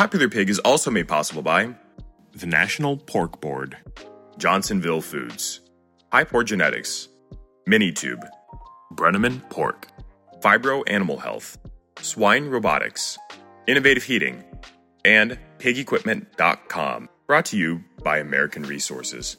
Popular 0.00 0.30
Pig 0.30 0.48
is 0.48 0.58
also 0.60 0.90
made 0.90 1.08
possible 1.08 1.42
by 1.42 1.74
the 2.32 2.46
National 2.46 2.96
Pork 2.96 3.38
Board, 3.42 3.76
Johnsonville 4.38 5.02
Foods, 5.02 5.60
Hypor 6.10 6.42
Genetics, 6.42 7.08
Minitube, 7.68 8.26
Brenneman 8.94 9.46
Pork, 9.50 9.88
Phibro 10.40 10.82
Animal 10.86 11.18
Health, 11.18 11.58
Swine 12.00 12.46
Robotics, 12.46 13.18
Innovative 13.68 14.02
Heating, 14.02 14.42
and 15.04 15.38
PigEquipment.com. 15.58 17.08
Brought 17.26 17.44
to 17.44 17.58
you 17.58 17.84
by 18.02 18.20
American 18.20 18.62
Resources. 18.62 19.36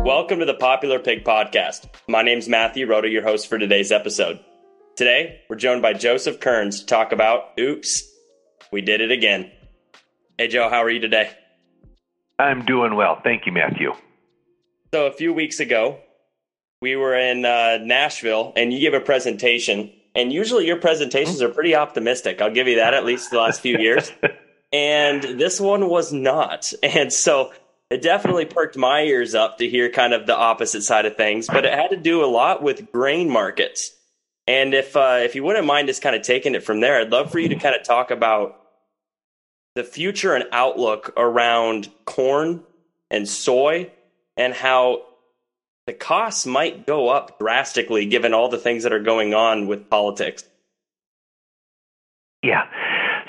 Welcome 0.00 0.38
to 0.38 0.46
the 0.46 0.56
Popular 0.58 0.98
Pig 0.98 1.24
Podcast. 1.24 1.90
My 2.08 2.22
name's 2.22 2.48
Matthew 2.48 2.86
Rooda, 2.86 3.12
your 3.12 3.22
host 3.22 3.48
for 3.48 3.58
today's 3.58 3.92
episode. 3.92 4.40
Today, 4.96 5.40
we're 5.50 5.56
joined 5.56 5.82
by 5.82 5.92
Joseph 5.92 6.38
Kerns 6.38 6.78
to 6.78 6.86
talk 6.86 7.10
about 7.10 7.58
Oops, 7.58 8.04
we 8.70 8.80
did 8.80 9.00
it 9.00 9.10
again. 9.10 9.50
Hey, 10.38 10.46
Joe, 10.46 10.68
how 10.68 10.84
are 10.84 10.90
you 10.90 11.00
today? 11.00 11.30
I'm 12.38 12.64
doing 12.64 12.94
well. 12.94 13.20
Thank 13.20 13.44
you, 13.44 13.50
Matthew. 13.50 13.92
So, 14.92 15.06
a 15.06 15.12
few 15.12 15.32
weeks 15.32 15.58
ago, 15.58 15.98
we 16.80 16.94
were 16.94 17.16
in 17.16 17.44
uh, 17.44 17.78
Nashville 17.82 18.52
and 18.54 18.72
you 18.72 18.78
gave 18.78 18.94
a 18.94 19.00
presentation. 19.04 19.92
And 20.14 20.32
usually 20.32 20.68
your 20.68 20.76
presentations 20.76 21.42
are 21.42 21.48
pretty 21.48 21.74
optimistic. 21.74 22.40
I'll 22.40 22.54
give 22.54 22.68
you 22.68 22.76
that 22.76 22.94
at 22.94 23.04
least 23.04 23.32
the 23.32 23.38
last 23.38 23.60
few 23.62 23.78
years. 23.78 24.12
and 24.72 25.22
this 25.22 25.60
one 25.60 25.88
was 25.88 26.12
not. 26.12 26.72
And 26.84 27.12
so 27.12 27.52
it 27.90 28.00
definitely 28.00 28.44
perked 28.44 28.76
my 28.76 29.00
ears 29.00 29.34
up 29.34 29.58
to 29.58 29.68
hear 29.68 29.90
kind 29.90 30.12
of 30.12 30.28
the 30.28 30.36
opposite 30.36 30.82
side 30.82 31.04
of 31.04 31.16
things. 31.16 31.48
But 31.48 31.64
it 31.64 31.72
had 31.72 31.88
to 31.88 31.96
do 31.96 32.24
a 32.24 32.26
lot 32.26 32.62
with 32.62 32.92
grain 32.92 33.28
markets. 33.28 33.90
And 34.46 34.74
if 34.74 34.96
uh, 34.96 35.20
if 35.22 35.34
you 35.34 35.42
wouldn't 35.42 35.66
mind 35.66 35.88
just 35.88 36.02
kind 36.02 36.14
of 36.14 36.22
taking 36.22 36.54
it 36.54 36.62
from 36.62 36.80
there, 36.80 37.00
I'd 37.00 37.10
love 37.10 37.30
for 37.30 37.38
you 37.38 37.48
to 37.48 37.56
kind 37.56 37.74
of 37.74 37.82
talk 37.82 38.10
about 38.10 38.60
the 39.74 39.84
future 39.84 40.34
and 40.34 40.44
outlook 40.52 41.12
around 41.16 41.90
corn 42.04 42.62
and 43.10 43.28
soy 43.28 43.90
and 44.36 44.52
how 44.52 45.02
the 45.86 45.92
costs 45.92 46.46
might 46.46 46.86
go 46.86 47.08
up 47.08 47.38
drastically 47.38 48.06
given 48.06 48.34
all 48.34 48.48
the 48.48 48.58
things 48.58 48.84
that 48.84 48.92
are 48.92 49.02
going 49.02 49.34
on 49.34 49.66
with 49.66 49.90
politics. 49.90 50.44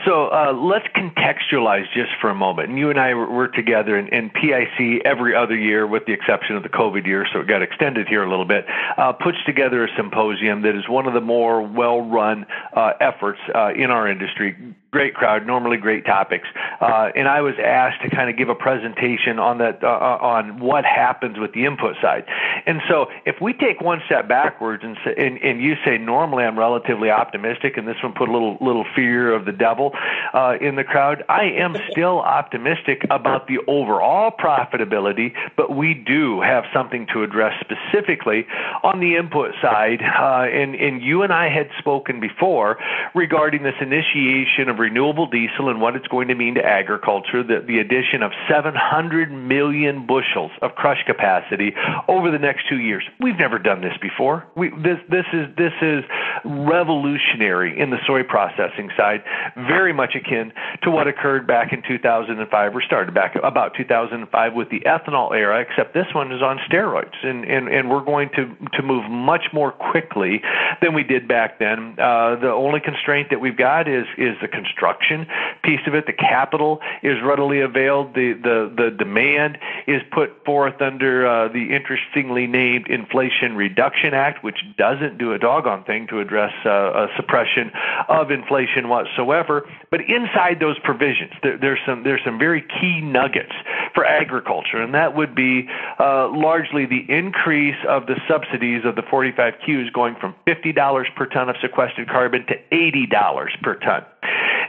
So 0.06 0.28
uh, 0.28 0.54
let's 0.54 0.86
contextualize 0.96 1.86
just 1.94 2.12
for 2.22 2.30
a 2.30 2.36
moment. 2.36 2.70
And 2.70 2.78
you 2.78 2.90
and 2.90 3.00
I 3.00 3.14
were 3.16 3.48
together 3.48 3.98
in, 3.98 4.08
in, 4.10 4.30
PIC 4.30 5.02
every 5.04 5.36
other 5.36 5.56
year, 5.56 5.88
with 5.88 6.06
the 6.06 6.14
exception 6.14 6.56
of 6.56 6.64
the 6.64 6.70
COVID 6.70 7.06
year, 7.06 7.26
so 7.34 7.40
it 7.40 7.48
got 7.48 7.64
extended 7.64 8.08
here 8.08 8.24
a 8.24 8.30
little 8.30 8.46
bit. 8.46 8.66
Uh, 8.98 9.14
puts 9.14 9.38
together 9.46 9.84
a 9.84 9.88
symposium 9.98 10.62
that 10.62 10.76
is 10.76 10.88
one 10.88 11.08
of 11.08 11.14
the 11.14 11.22
more 11.22 11.62
well-run 11.62 12.46
uh, 12.76 12.92
efforts 13.02 13.40
uh, 13.56 13.74
in 13.74 13.90
our 13.90 14.08
industry 14.08 14.56
great 14.96 15.14
crowd, 15.14 15.46
normally 15.46 15.76
great 15.76 16.06
topics. 16.06 16.48
Uh, 16.80 17.10
and 17.18 17.28
I 17.28 17.42
was 17.42 17.56
asked 17.62 18.02
to 18.04 18.10
kind 18.10 18.30
of 18.30 18.38
give 18.38 18.48
a 18.48 18.56
presentation 18.56 19.40
on 19.40 19.58
that 19.58 19.84
uh, 19.84 19.88
uh, 19.88 20.18
on 20.22 20.62
what 20.62 20.86
happens 20.86 21.38
with 21.38 21.52
the 21.52 21.66
input 21.66 21.98
side. 22.02 22.24
And 22.66 22.80
so, 22.88 23.08
if 23.26 23.42
we 23.42 23.52
take 23.52 23.82
one 23.82 24.02
step 24.06 24.30
backwards 24.30 24.84
and, 24.86 24.96
say, 25.04 25.14
and, 25.18 25.38
and 25.40 25.62
you 25.62 25.74
say 25.84 25.98
normally 25.98 26.46
I'm 26.46 26.58
relatively 26.58 27.10
optimistic, 27.10 27.76
and 27.76 27.86
this 27.86 27.98
one 28.02 28.14
put 28.14 28.30
a 28.30 28.32
little 28.32 28.58
little 28.62 28.86
fear 28.96 29.34
of 29.34 29.44
the 29.44 29.52
devil 29.52 29.92
uh, 30.34 30.54
in 30.62 30.78
the 30.78 30.86
crowd, 30.86 31.26
I 31.28 31.44
am 31.44 31.76
still 31.92 32.20
optimistic 32.20 33.04
about 33.10 33.48
the 33.48 33.58
overall 33.68 34.32
profitability. 34.32 35.34
But 35.58 35.76
we 35.76 35.94
do 35.94 36.40
have 36.40 36.64
something 36.74 37.06
to 37.12 37.22
address 37.24 37.52
specifically 37.60 38.48
on 38.82 39.02
the 39.02 39.18
input 39.18 39.56
side. 39.62 40.00
Uh, 40.02 40.48
and 40.48 40.74
and 40.76 41.02
you 41.02 41.24
and 41.24 41.34
I 41.34 41.50
had 41.50 41.68
spoken 41.80 42.22
before 42.22 42.78
regarding 43.14 43.64
this 43.64 43.76
initiation 43.82 44.70
of 44.70 44.80
renewable 44.86 45.26
diesel 45.26 45.70
and 45.70 45.82
what 45.82 45.96
it's 45.96 46.08
going 46.08 46.28
to 46.28 46.36
mean 46.36 46.54
to 46.56 46.64
agriculture, 46.64 47.42
the, 47.42 47.66
the 47.66 47.80
addition 47.80 48.22
of 48.22 48.32
700 48.48 49.32
million 49.32 50.06
bushels 50.06 50.52
of 50.62 50.76
crush 50.76 51.04
capacity 51.08 51.74
over 52.08 52.30
the 52.30 52.38
next 52.38 52.70
two 52.70 52.78
years. 52.78 53.04
We've 53.20 53.38
never 53.38 53.58
done 53.58 53.82
this 53.82 53.98
before. 54.00 54.46
We, 54.56 54.70
this, 54.70 55.00
this, 55.10 55.26
is, 55.34 55.48
this 55.58 55.74
is 55.82 56.04
revolutionary 56.46 57.80
in 57.80 57.90
the 57.90 57.98
soy 58.06 58.22
processing 58.24 58.92
side, 58.96 59.24
very 59.56 59.94
much 59.94 60.14
akin 60.14 60.54
to 60.84 60.92
what 60.92 61.08
occurred 61.08 61.48
back 61.48 61.74
in 61.74 61.82
2005 61.88 62.76
or 62.76 62.82
started 62.84 63.14
back 63.16 63.36
about 63.44 63.74
2005 63.76 64.54
with 64.54 64.70
the 64.70 64.82
ethanol 64.82 65.34
era, 65.34 65.62
except 65.62 65.96
this 65.96 66.08
one 66.14 66.32
is 66.32 66.44
on 66.44 66.60
steroids. 66.70 67.16
And, 67.24 67.44
and, 67.46 67.68
and 67.70 67.90
we're 67.90 68.06
going 68.06 68.30
to, 68.36 68.56
to 68.74 68.84
move 68.84 69.10
much 69.10 69.48
more 69.52 69.72
quickly 69.72 70.42
than 70.82 70.94
we 70.94 71.04
did 71.04 71.28
back 71.28 71.58
then. 71.58 71.96
Uh, 71.98 72.36
the 72.40 72.52
only 72.52 72.80
constraint 72.80 73.30
that 73.32 73.42
we've 73.42 73.58
got 73.58 73.88
is, 73.88 74.06
is 74.18 74.36
the 74.42 74.48
construction 74.66 75.28
piece 75.64 75.80
of 75.88 75.96
it. 75.96 76.06
The 76.06 76.14
capital 76.14 76.80
is 77.04 77.18
readily 77.24 77.62
availed. 77.62 78.14
The 78.14 78.34
the 78.34 78.74
the 78.76 78.92
demand 78.92 79.58
is 79.88 80.02
put 80.12 80.44
forth 80.46 80.82
under 80.82 81.28
uh, 81.28 81.48
the 81.50 81.74
interestingly 81.74 82.48
named 82.48 82.88
Inflation 82.88 83.56
Reduction 83.56 84.14
Act, 84.14 84.44
which 84.44 84.58
doesn't 84.78 85.18
do 85.18 85.34
a 85.34 85.40
doggone 85.40 85.84
thing 85.84 86.08
to 86.08 86.20
address 86.20 86.54
uh, 86.66 86.70
a 86.70 87.08
suppression 87.16 87.72
of 88.10 88.32
inflation 88.32 88.90
whatsoever. 88.90 89.68
But 89.92 90.02
inside 90.02 90.60
those 90.60 90.78
provisions, 90.80 91.32
there, 91.44 91.58
there's 91.58 91.80
some 91.86 92.04
there's 92.04 92.22
some 92.26 92.40
very 92.40 92.62
key 92.62 93.02
nuggets 93.02 93.54
for 93.94 94.06
agriculture, 94.06 94.82
and 94.82 94.94
that 94.94 95.16
would 95.16 95.36
be 95.36 95.68
uh, 96.00 96.30
largely 96.30 96.86
the 96.86 97.06
increase 97.10 97.78
of 97.88 98.08
the 98.08 98.16
subsidies 98.28 98.84
of 98.86 98.96
the 98.96 99.04
45Qs 99.04 99.94
going 99.94 100.16
from 100.20 100.36
$50 100.48 101.16
per 101.16 101.26
ton 101.28 101.50
of 101.50 101.56
sequestered 101.62 102.10
carbon 102.10 102.46
to 102.48 102.56
$80 102.72 103.62
per 103.62 103.76
ton. 103.76 104.06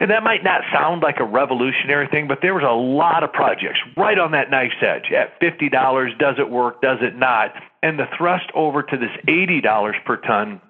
And 0.00 0.10
that 0.10 0.22
might 0.22 0.44
not 0.44 0.62
sound 0.72 1.02
like 1.02 1.16
a 1.20 1.24
revolutionary 1.24 2.08
thing, 2.08 2.28
but 2.28 2.38
there 2.42 2.54
was 2.54 2.64
a 2.64 2.74
lot 2.74 3.22
of 3.22 3.32
projects 3.32 3.78
right 3.96 4.18
on 4.18 4.32
that 4.32 4.50
knife's 4.50 4.82
edge 4.82 5.12
at 5.12 5.40
$50. 5.40 6.18
Does 6.18 6.36
it 6.38 6.50
work? 6.50 6.82
Does 6.82 6.98
it 7.00 7.16
not? 7.16 7.52
And 7.82 7.98
the 7.98 8.06
thrust 8.16 8.46
over 8.54 8.82
to 8.82 8.96
this 8.96 9.10
$80 9.28 10.04
per 10.04 10.16
ton 10.18 10.60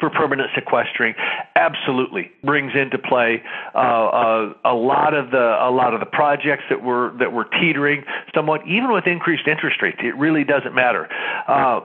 for 0.00 0.10
permanent 0.10 0.50
sequestering 0.54 1.14
absolutely 1.56 2.30
brings 2.44 2.72
into 2.74 2.98
play 2.98 3.42
uh, 3.74 3.78
uh, 3.78 4.52
a 4.64 4.74
lot 4.74 5.14
of 5.14 5.30
the 5.30 5.56
a 5.60 5.70
lot 5.70 5.94
of 5.94 6.00
the 6.00 6.06
projects 6.06 6.64
that 6.68 6.82
were 6.82 7.12
that 7.18 7.32
were 7.32 7.46
teetering 7.60 8.04
somewhat 8.34 8.60
even 8.66 8.92
with 8.92 9.06
increased 9.06 9.48
interest 9.48 9.80
rates 9.80 9.96
it 10.00 10.14
really 10.16 10.44
doesn't 10.44 10.74
matter 10.74 11.08
uh, 11.48 11.80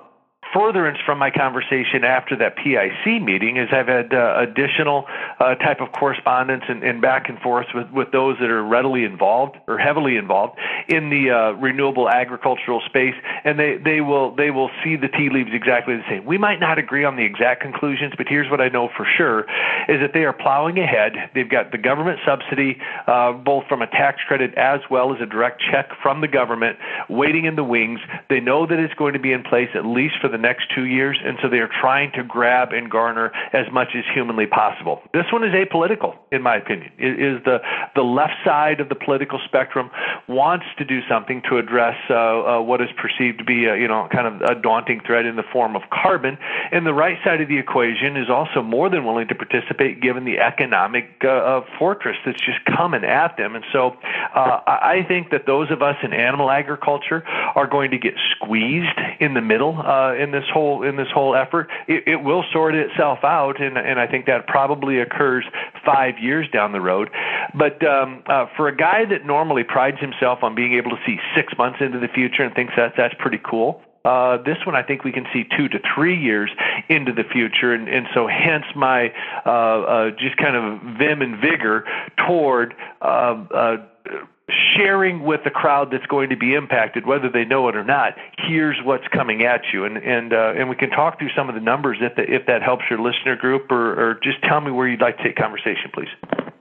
furtherance 0.53 0.97
from 1.05 1.17
my 1.17 1.31
conversation 1.31 2.03
after 2.03 2.35
that 2.37 2.55
PIC 2.57 3.21
meeting 3.21 3.57
is 3.57 3.69
I've 3.71 3.87
had 3.87 4.13
uh, 4.13 4.35
additional 4.39 5.05
uh, 5.39 5.55
type 5.55 5.81
of 5.81 5.91
correspondence 5.91 6.63
and, 6.69 6.83
and, 6.83 7.01
back 7.01 7.27
and 7.27 7.39
forth 7.39 7.67
with, 7.73 7.89
with 7.91 8.11
those 8.11 8.37
that 8.39 8.49
are 8.49 8.63
readily 8.63 9.03
involved 9.03 9.57
or 9.67 9.77
heavily 9.77 10.15
involved 10.15 10.57
in 10.87 11.09
the 11.09 11.31
uh, 11.31 11.51
renewable 11.59 12.09
agricultural 12.09 12.81
space, 12.85 13.15
and 13.43 13.59
they, 13.59 13.77
they 13.83 13.99
will 13.99 14.35
they 14.35 14.51
will 14.51 14.69
see 14.83 14.95
the 14.95 15.07
tea 15.07 15.29
leaves 15.31 15.49
exactly 15.51 15.95
the 15.95 16.03
same. 16.07 16.23
We 16.25 16.37
might 16.37 16.59
not 16.59 16.77
agree 16.77 17.03
on 17.03 17.15
the 17.15 17.23
exact 17.23 17.61
conclusions, 17.61 18.13
but 18.15 18.27
here's 18.29 18.49
what 18.49 18.61
I 18.61 18.69
know 18.69 18.89
for 18.95 19.07
sure 19.17 19.41
is 19.89 19.99
that 19.99 20.11
they 20.13 20.23
are 20.23 20.33
plowing 20.33 20.77
ahead. 20.77 21.13
They've 21.33 21.49
got 21.49 21.71
the 21.71 21.77
government 21.77 22.19
subsidy, 22.25 22.77
uh, 23.07 23.33
both 23.33 23.65
from 23.67 23.81
a 23.81 23.87
tax 23.87 24.21
credit 24.27 24.53
as 24.55 24.79
well 24.89 25.13
as 25.13 25.21
a 25.21 25.25
direct 25.25 25.61
check 25.71 25.89
from 26.01 26.21
the 26.21 26.27
government, 26.27 26.77
waiting 27.09 27.45
in 27.45 27.55
the 27.55 27.63
wings. 27.63 27.99
They 28.29 28.39
know 28.39 28.65
that 28.67 28.79
it's 28.79 28.93
going 28.93 29.13
to 29.13 29.19
be 29.19 29.33
in 29.33 29.43
place 29.43 29.69
at 29.75 29.85
least 29.85 30.15
for 30.21 30.27
the 30.27 30.37
next 30.49 30.65
two 30.75 30.85
years, 30.85 31.17
and 31.23 31.37
so 31.41 31.49
they 31.49 31.61
are 31.65 31.71
trying 31.81 32.11
to 32.13 32.23
grab 32.23 32.73
and 32.73 32.91
garner 32.91 33.31
as 33.53 33.65
much 33.71 33.89
as 33.95 34.03
humanly 34.13 34.45
possible. 34.45 35.01
This 35.13 35.25
one 35.31 35.43
is 35.43 35.53
apolitical, 35.53 36.15
in 36.31 36.41
my 36.41 36.55
opinion. 36.57 36.91
It 36.99 37.15
is 37.19 37.43
the 37.45 37.57
the 37.95 38.03
left 38.03 38.37
side 38.43 38.79
of 38.79 38.89
the 38.89 38.95
political 38.95 39.39
spectrum 39.45 39.89
wants 40.27 40.65
to 40.77 40.83
do 40.85 40.99
something 41.09 41.41
to 41.49 41.57
address 41.57 41.95
uh, 42.09 42.15
uh, 42.15 42.61
what 42.61 42.81
is 42.81 42.89
perceived 42.97 43.37
to 43.39 43.45
be 43.45 43.65
a, 43.65 43.75
you 43.77 43.87
know 43.87 44.07
kind 44.11 44.27
of 44.27 44.35
a 44.41 44.55
daunting 44.59 44.99
threat 45.05 45.25
in 45.25 45.35
the 45.35 45.47
form 45.55 45.75
of 45.75 45.83
carbon, 45.91 46.37
and 46.71 46.85
the 46.85 46.93
right 46.93 47.17
side 47.23 47.39
of 47.41 47.47
the 47.47 47.57
equation 47.57 48.17
is 48.17 48.29
also 48.29 48.61
more 48.61 48.89
than 48.89 49.05
willing 49.05 49.27
to 49.27 49.35
participate 49.35 50.01
given 50.01 50.25
the 50.25 50.39
economic 50.39 51.05
uh, 51.23 51.61
fortress 51.79 52.17
that's 52.25 52.41
just 52.41 52.59
coming 52.65 53.03
at 53.05 53.37
them. 53.37 53.55
And 53.55 53.63
so 53.71 53.95
uh, 54.35 54.59
I 54.67 55.05
think 55.07 55.31
that 55.31 55.45
those 55.45 55.71
of 55.71 55.81
us 55.81 55.95
in 56.03 56.11
animal 56.13 56.49
agriculture 56.51 57.23
are 57.55 57.67
going 57.67 57.91
to 57.91 57.97
get 57.97 58.15
squeezed 58.35 58.99
in 59.19 59.33
the 59.33 59.41
middle 59.41 59.79
uh, 59.79 60.13
in 60.15 60.31
this 60.33 60.43
whole 60.53 60.83
in 60.83 60.97
this 60.97 61.07
whole 61.13 61.35
effort. 61.35 61.69
It, 61.87 62.03
it 62.07 62.15
will 62.17 62.43
sort 62.51 62.75
itself 62.75 63.19
out, 63.23 63.61
and 63.61 63.77
and 63.77 63.99
I 63.99 64.07
think 64.07 64.25
that 64.25 64.47
probably 64.47 64.99
occurs 64.99 65.45
five 65.85 66.19
years 66.19 66.47
down 66.51 66.73
the 66.73 66.81
road. 66.81 67.09
But 67.53 67.85
um, 67.85 68.23
uh, 68.27 68.47
for 68.57 68.67
a 68.67 68.75
guy 68.75 69.05
that 69.05 69.25
normally 69.25 69.63
prides 69.63 69.99
himself 69.99 70.39
on 70.43 70.55
being 70.55 70.73
able 70.73 70.91
to 70.91 70.99
see 71.05 71.17
six 71.35 71.53
months 71.57 71.79
into 71.79 71.99
the 71.99 72.09
future 72.09 72.43
and 72.43 72.53
thinks 72.53 72.73
that 72.75 72.93
that's 72.97 73.15
pretty 73.19 73.39
cool, 73.49 73.81
uh, 74.05 74.37
this 74.43 74.57
one, 74.65 74.75
I 74.75 74.83
think 74.83 75.05
we 75.05 75.13
can 75.13 75.25
see 75.31 75.45
two 75.57 75.69
to 75.69 75.79
three 75.95 76.19
years 76.19 76.51
into 76.89 77.13
the 77.13 77.23
future, 77.23 77.73
and, 77.73 77.87
and 77.87 78.05
so 78.13 78.27
hence 78.27 78.65
my 78.75 79.13
uh, 79.45 79.49
uh, 79.49 80.11
just 80.11 80.35
kind 80.35 80.57
of 80.57 80.97
vim 80.97 81.21
and 81.21 81.39
vigor 81.39 81.85
toward 82.27 82.73
uh, 83.01 83.45
uh, 83.53 83.77
sharing 84.75 85.23
with 85.23 85.41
the 85.43 85.49
crowd 85.49 85.89
that's 85.91 86.05
going 86.07 86.29
to 86.29 86.35
be 86.35 86.53
impacted, 86.53 87.05
whether 87.05 87.29
they 87.29 87.45
know 87.45 87.67
it 87.69 87.75
or 87.75 87.83
not. 87.83 88.13
Here's 88.37 88.77
what's 88.83 89.07
coming 89.13 89.43
at 89.43 89.61
you, 89.71 89.85
and 89.85 89.97
and 89.97 90.33
uh, 90.33 90.53
and 90.57 90.69
we 90.69 90.75
can 90.75 90.89
talk 90.89 91.19
through 91.19 91.29
some 91.35 91.49
of 91.49 91.55
the 91.55 91.61
numbers 91.61 91.97
if 92.01 92.15
the, 92.15 92.23
if 92.23 92.45
that 92.47 92.61
helps 92.61 92.83
your 92.89 92.99
listener 92.99 93.35
group, 93.35 93.71
or, 93.71 93.91
or 93.91 94.19
just 94.21 94.41
tell 94.43 94.61
me 94.61 94.71
where 94.71 94.87
you'd 94.87 95.01
like 95.01 95.17
to 95.17 95.23
take 95.23 95.35
conversation, 95.35 95.91
please. 95.93 96.09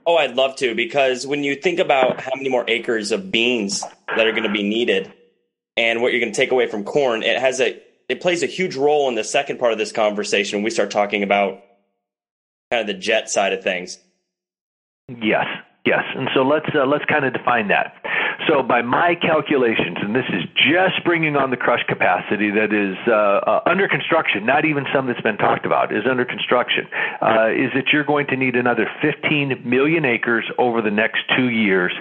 Oh, 0.05 0.17
I'd 0.17 0.35
love 0.35 0.55
to 0.57 0.75
because 0.75 1.25
when 1.25 1.43
you 1.43 1.55
think 1.55 1.79
about 1.79 2.19
how 2.19 2.31
many 2.35 2.49
more 2.49 2.65
acres 2.67 3.11
of 3.11 3.31
beans 3.31 3.83
that 4.15 4.27
are 4.27 4.31
going 4.31 4.43
to 4.43 4.51
be 4.51 4.63
needed 4.63 5.11
and 5.77 6.01
what 6.01 6.11
you're 6.11 6.19
going 6.19 6.33
to 6.33 6.35
take 6.35 6.51
away 6.51 6.67
from 6.67 6.83
corn, 6.83 7.23
it 7.23 7.39
has 7.39 7.61
a 7.61 7.81
it 8.09 8.21
plays 8.21 8.43
a 8.43 8.47
huge 8.47 8.75
role 8.75 9.07
in 9.07 9.15
the 9.15 9.23
second 9.23 9.59
part 9.59 9.71
of 9.71 9.77
this 9.77 9.91
conversation 9.91 10.57
when 10.57 10.63
we 10.63 10.69
start 10.69 10.91
talking 10.91 11.23
about 11.23 11.63
kind 12.69 12.81
of 12.81 12.87
the 12.87 12.93
jet 12.93 13.29
side 13.29 13.53
of 13.53 13.63
things. 13.63 13.97
Yes, 15.07 15.45
yes, 15.85 16.03
and 16.15 16.29
so 16.33 16.43
let's 16.43 16.69
uh, 16.73 16.85
let's 16.85 17.05
kind 17.05 17.25
of 17.25 17.33
define 17.33 17.67
that. 17.69 17.95
So, 18.47 18.61
by 18.61 18.81
my 18.81 19.15
calculations, 19.15 19.97
and 20.01 20.15
this 20.15 20.25
is 20.29 20.43
just 20.55 21.03
bringing 21.05 21.35
on 21.35 21.49
the 21.49 21.57
crush 21.57 21.83
capacity 21.87 22.51
that 22.51 22.73
is 22.73 22.97
uh, 23.07 23.13
uh, 23.13 23.61
under 23.65 23.87
construction, 23.87 24.45
not 24.45 24.65
even 24.65 24.85
some 24.93 25.07
that's 25.07 25.21
been 25.21 25.37
talked 25.37 25.65
about, 25.65 25.95
is 25.95 26.03
under 26.09 26.25
construction, 26.25 26.87
uh, 27.21 27.49
is 27.49 27.71
that 27.75 27.93
you're 27.93 28.03
going 28.03 28.27
to 28.27 28.35
need 28.35 28.55
another 28.55 28.89
15 29.01 29.61
million 29.63 30.03
acres 30.03 30.45
over 30.57 30.81
the 30.81 30.91
next 30.91 31.21
two 31.37 31.49
years 31.49 31.93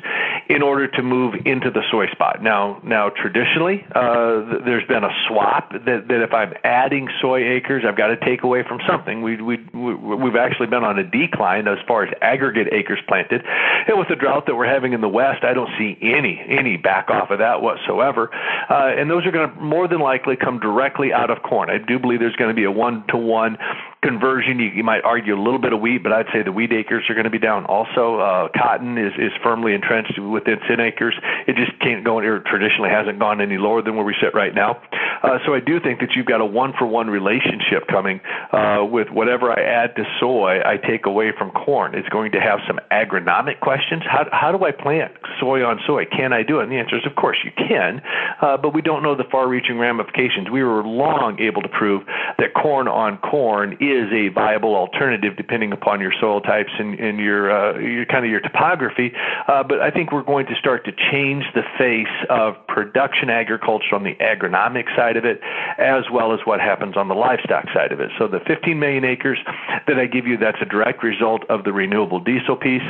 in 0.48 0.62
order 0.62 0.88
to 0.88 1.02
move 1.02 1.34
into 1.44 1.70
the 1.70 1.82
soy 1.90 2.06
spot. 2.08 2.42
Now, 2.42 2.80
now 2.84 3.10
traditionally, 3.10 3.84
uh, 3.94 4.60
there's 4.64 4.86
been 4.86 5.04
a 5.04 5.12
swap 5.28 5.72
that, 5.72 6.08
that 6.08 6.22
if 6.22 6.32
I'm 6.32 6.52
adding 6.64 7.08
soy 7.20 7.44
acres, 7.44 7.84
I've 7.86 7.96
got 7.96 8.08
to 8.08 8.16
take 8.16 8.42
away 8.42 8.62
from 8.62 8.80
something. 8.86 9.22
We, 9.22 9.40
we, 9.40 9.56
we've 9.74 10.36
actually 10.36 10.66
been 10.66 10.84
on 10.84 10.98
a 10.98 11.04
decline 11.04 11.68
as 11.68 11.78
far 11.86 12.04
as 12.04 12.12
aggregate 12.20 12.68
acres 12.72 13.00
planted. 13.08 13.42
And 13.88 13.98
with 13.98 14.08
the 14.08 14.16
drought 14.16 14.46
that 14.46 14.54
we're 14.54 14.66
having 14.66 14.92
in 14.92 15.00
the 15.00 15.08
West, 15.08 15.44
I 15.44 15.54
don't 15.54 15.70
see 15.78 15.96
any 16.00 16.40
any 16.48 16.76
back 16.76 17.10
off 17.10 17.30
of 17.30 17.38
that 17.38 17.62
whatsoever. 17.62 18.30
Uh, 18.68 18.92
and 18.96 19.10
those 19.10 19.26
are 19.26 19.30
going 19.30 19.50
to 19.50 19.60
more 19.60 19.88
than 19.88 20.00
likely 20.00 20.36
come 20.36 20.58
directly 20.60 21.12
out 21.12 21.30
of 21.30 21.42
corn. 21.42 21.70
I 21.70 21.78
do 21.78 21.98
believe 21.98 22.20
there's 22.20 22.36
going 22.36 22.50
to 22.50 22.54
be 22.54 22.64
a 22.64 22.70
one 22.70 23.04
to 23.08 23.16
one 23.16 23.58
conversion. 24.02 24.58
You, 24.58 24.70
you 24.74 24.84
might 24.84 25.04
argue 25.04 25.34
a 25.34 25.40
little 25.40 25.58
bit 25.58 25.72
of 25.72 25.80
wheat, 25.80 26.02
but 26.02 26.12
I'd 26.12 26.26
say 26.32 26.42
the 26.42 26.52
wheat 26.52 26.72
acres 26.72 27.04
are 27.08 27.14
going 27.14 27.24
to 27.24 27.30
be 27.30 27.38
down. 27.38 27.64
Also, 27.66 28.18
uh, 28.18 28.48
cotton 28.54 28.98
is 28.98 29.12
is 29.18 29.32
firmly 29.42 29.74
entrenched 29.74 30.18
within 30.18 30.58
10 30.68 30.80
acres. 30.80 31.14
It 31.46 31.56
just 31.56 31.78
can't 31.80 32.04
go. 32.04 32.18
It 32.18 32.26
traditionally 32.44 32.90
hasn't 32.90 33.18
gone 33.18 33.40
any 33.40 33.58
lower 33.58 33.82
than 33.82 33.96
where 33.96 34.04
we 34.04 34.14
sit 34.20 34.34
right 34.34 34.54
now. 34.54 34.82
Uh, 35.22 35.38
so 35.46 35.54
I 35.54 35.60
do 35.60 35.78
think 35.78 36.00
that 36.00 36.10
you've 36.16 36.26
got 36.26 36.40
a 36.40 36.44
one 36.44 36.72
for 36.78 36.86
one 36.86 37.08
relationship 37.08 37.86
coming 37.88 38.20
uh, 38.52 38.84
with 38.84 39.08
whatever 39.10 39.50
I 39.50 39.62
add 39.62 39.94
to 39.96 40.04
soy, 40.18 40.58
I 40.64 40.76
take 40.76 41.06
away 41.06 41.32
from 41.36 41.50
corn. 41.52 41.94
It's 41.94 42.08
going 42.08 42.32
to 42.32 42.40
have 42.40 42.58
some 42.66 42.80
agronomic 42.90 43.60
questions. 43.60 44.02
How 44.04 44.26
how 44.32 44.50
do 44.50 44.64
I 44.64 44.72
plant 44.72 45.12
soy 45.38 45.64
on 45.64 45.78
soy? 45.86 46.04
Can 46.06 46.32
I 46.32 46.42
do 46.42 46.58
it? 46.58 46.64
And 46.64 46.72
the 46.72 46.76
answer 46.76 46.96
is, 46.96 47.06
of 47.06 47.14
course, 47.14 47.38
you 47.44 47.52
can, 47.56 48.02
uh, 48.40 48.56
but 48.56 48.74
we 48.74 48.82
don't 48.82 49.02
know 49.02 49.14
the 49.14 49.28
far-reaching 49.30 49.78
ramifications. 49.78 50.50
We 50.50 50.62
were 50.64 50.82
long 50.82 51.38
able 51.40 51.62
to 51.62 51.68
prove 51.68 52.02
that 52.38 52.54
corn 52.54 52.88
on 52.88 53.18
corn 53.18 53.74
is 53.74 53.91
a 54.12 54.28
viable 54.28 54.74
alternative, 54.74 55.36
depending 55.36 55.72
upon 55.72 56.00
your 56.00 56.12
soil 56.20 56.40
types 56.40 56.70
and, 56.78 56.98
and 56.98 57.18
your 57.18 57.50
uh, 57.50 57.78
your 57.78 58.06
kind 58.06 58.24
of 58.24 58.30
your 58.30 58.40
topography. 58.40 59.12
Uh, 59.48 59.62
but 59.62 59.80
I 59.80 59.90
think 59.90 60.12
we're 60.12 60.22
going 60.22 60.46
to 60.46 60.54
start 60.54 60.84
to 60.86 60.92
change 61.10 61.44
the 61.54 61.62
face 61.78 62.06
of 62.30 62.54
production 62.68 63.30
agriculture 63.30 63.94
on 63.94 64.04
the 64.04 64.14
agronomic 64.14 64.94
side 64.96 65.16
of 65.16 65.24
it, 65.24 65.40
as 65.78 66.04
well 66.12 66.32
as 66.32 66.40
what 66.44 66.60
happens 66.60 66.96
on 66.96 67.08
the 67.08 67.14
livestock 67.14 67.66
side 67.74 67.92
of 67.92 68.00
it. 68.00 68.10
So 68.18 68.28
the 68.28 68.40
15 68.46 68.78
million 68.78 69.04
acres 69.04 69.38
that 69.86 69.98
I 69.98 70.06
give 70.06 70.26
you, 70.26 70.36
that's 70.36 70.60
a 70.60 70.66
direct 70.66 71.02
result 71.02 71.42
of 71.48 71.64
the 71.64 71.72
renewable 71.72 72.20
diesel 72.20 72.56
piece 72.56 72.82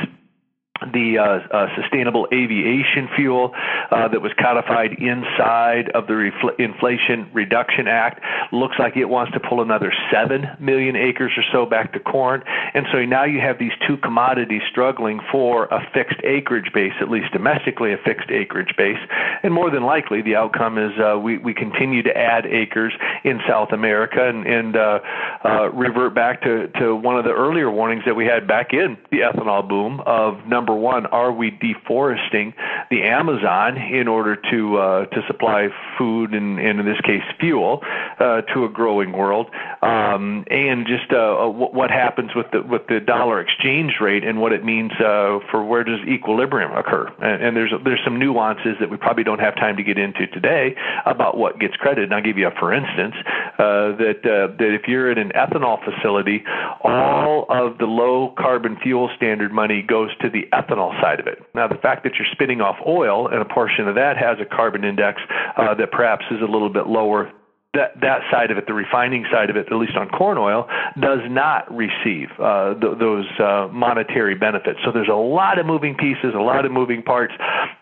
the 0.91 1.17
uh, 1.17 1.55
uh, 1.55 1.67
sustainable 1.79 2.27
aviation 2.33 3.07
fuel 3.15 3.51
uh, 3.91 4.07
that 4.07 4.21
was 4.21 4.31
codified 4.39 4.93
inside 4.93 5.89
of 5.93 6.07
the 6.07 6.13
Refl- 6.13 6.59
Inflation 6.59 7.29
Reduction 7.33 7.87
Act 7.87 8.21
looks 8.51 8.75
like 8.79 8.97
it 8.97 9.05
wants 9.05 9.31
to 9.33 9.39
pull 9.39 9.61
another 9.61 9.93
7 10.11 10.45
million 10.59 10.95
acres 10.95 11.31
or 11.37 11.43
so 11.51 11.65
back 11.65 11.93
to 11.93 11.99
corn. 11.99 12.43
And 12.73 12.85
so 12.91 13.05
now 13.05 13.25
you 13.25 13.39
have 13.39 13.59
these 13.59 13.71
two 13.87 13.97
commodities 13.97 14.61
struggling 14.69 15.19
for 15.31 15.65
a 15.65 15.87
fixed 15.93 16.19
acreage 16.23 16.71
base, 16.73 16.93
at 17.01 17.09
least 17.09 17.31
domestically, 17.31 17.93
a 17.93 17.97
fixed 17.97 18.29
acreage 18.29 18.75
base. 18.77 18.99
And 19.43 19.53
more 19.53 19.69
than 19.69 19.83
likely, 19.83 20.21
the 20.21 20.35
outcome 20.35 20.77
is 20.77 20.91
uh, 20.99 21.17
we, 21.17 21.37
we 21.37 21.53
continue 21.53 22.03
to 22.03 22.15
add 22.15 22.45
acres 22.45 22.93
in 23.23 23.39
South 23.47 23.71
America 23.71 24.27
and, 24.27 24.45
and 24.45 24.75
uh, 24.75 24.99
uh, 25.45 25.69
revert 25.71 26.13
back 26.13 26.41
to, 26.43 26.67
to 26.79 26.95
one 26.95 27.17
of 27.17 27.25
the 27.25 27.31
earlier 27.31 27.69
warnings 27.69 28.03
that 28.05 28.15
we 28.15 28.25
had 28.25 28.47
back 28.47 28.73
in 28.73 28.97
the 29.11 29.19
ethanol 29.19 29.67
boom 29.67 30.01
of 30.05 30.45
number 30.47 30.72
number 30.73 30.81
one, 30.81 31.05
are 31.07 31.31
we 31.31 31.51
deforesting 31.51 32.53
the 32.89 33.03
Amazon 33.03 33.77
in 33.77 34.07
order 34.07 34.35
to 34.35 34.77
uh, 34.77 35.05
to 35.07 35.21
supply 35.27 35.67
food 35.97 36.33
and, 36.33 36.59
and 36.59 36.79
in 36.79 36.85
this 36.85 36.99
case 37.01 37.21
fuel 37.39 37.81
uh, 38.19 38.41
to 38.53 38.65
a 38.65 38.69
growing 38.69 39.11
world? 39.11 39.47
Um, 39.81 40.45
and 40.49 40.87
just 40.87 41.11
uh, 41.11 41.45
uh 41.45 41.49
what 41.49 41.91
happens 41.91 42.31
with 42.35 42.47
the 42.51 42.61
with 42.61 42.87
the 42.87 42.99
dollar 42.99 43.39
exchange 43.39 43.93
rate 44.01 44.23
and 44.23 44.39
what 44.39 44.51
it 44.51 44.63
means 44.63 44.91
uh, 44.93 45.39
for 45.51 45.63
where 45.63 45.83
does 45.83 45.99
equilibrium 46.07 46.71
occur? 46.71 47.07
And, 47.21 47.43
and 47.43 47.57
there's 47.57 47.73
there's 47.83 48.01
some 48.03 48.17
nuances 48.17 48.75
that 48.79 48.89
we 48.89 48.97
probably 48.97 49.23
don't 49.23 49.39
have 49.39 49.55
time 49.55 49.77
to 49.77 49.83
get 49.83 49.97
into 49.97 50.27
today 50.27 50.75
about 51.05 51.37
what 51.37 51.59
gets 51.59 51.75
credited. 51.75 52.05
And 52.05 52.13
I'll 52.13 52.23
give 52.23 52.37
you 52.37 52.47
a 52.47 52.59
for 52.59 52.73
instance 52.73 53.15
uh, 53.59 53.93
that 54.01 54.19
that 54.23 54.73
if 54.73 54.87
you're 54.87 55.11
in 55.11 55.17
an 55.17 55.31
ethanol 55.35 55.77
facility, 55.83 56.43
all 56.81 57.45
of 57.49 57.77
the 57.77 57.85
low 57.85 58.33
carbon 58.37 58.77
fuel 58.81 59.09
standard 59.15 59.51
money 59.51 59.81
goes 59.81 60.09
to 60.21 60.29
the 60.29 60.47
ethanol 60.53 60.99
side 61.01 61.19
of 61.19 61.27
it. 61.27 61.39
Now, 61.55 61.67
the 61.67 61.75
fact 61.81 62.03
that 62.03 62.13
you're 62.15 62.27
spinning 62.31 62.61
off 62.61 62.77
oil 62.85 63.27
and 63.27 63.41
a 63.41 63.45
portion 63.45 63.87
of 63.87 63.95
that 63.95 64.17
has 64.17 64.37
a 64.39 64.45
carbon 64.45 64.83
index 64.83 65.21
uh, 65.57 65.73
that 65.75 65.91
perhaps 65.91 66.25
is 66.31 66.41
a 66.41 66.51
little 66.51 66.69
bit 66.69 66.87
lower 66.87 67.31
that 67.73 67.99
that 68.01 68.21
side 68.31 68.51
of 68.51 68.57
it, 68.57 68.67
the 68.67 68.73
refining 68.73 69.25
side 69.31 69.49
of 69.49 69.55
it, 69.55 69.65
at 69.71 69.75
least 69.75 69.95
on 69.95 70.07
corn 70.09 70.37
oil, 70.37 70.67
does 70.99 71.21
not 71.27 71.65
receive 71.73 72.29
uh, 72.39 72.75
th- 72.75 72.99
those 72.99 73.25
uh, 73.39 73.67
monetary 73.71 74.35
benefits. 74.35 74.79
So 74.85 74.91
there's 74.91 75.09
a 75.09 75.13
lot 75.13 75.57
of 75.57 75.65
moving 75.65 75.95
pieces, 75.95 76.33
a 76.35 76.41
lot 76.41 76.65
of 76.65 76.71
moving 76.71 77.01
parts. 77.01 77.33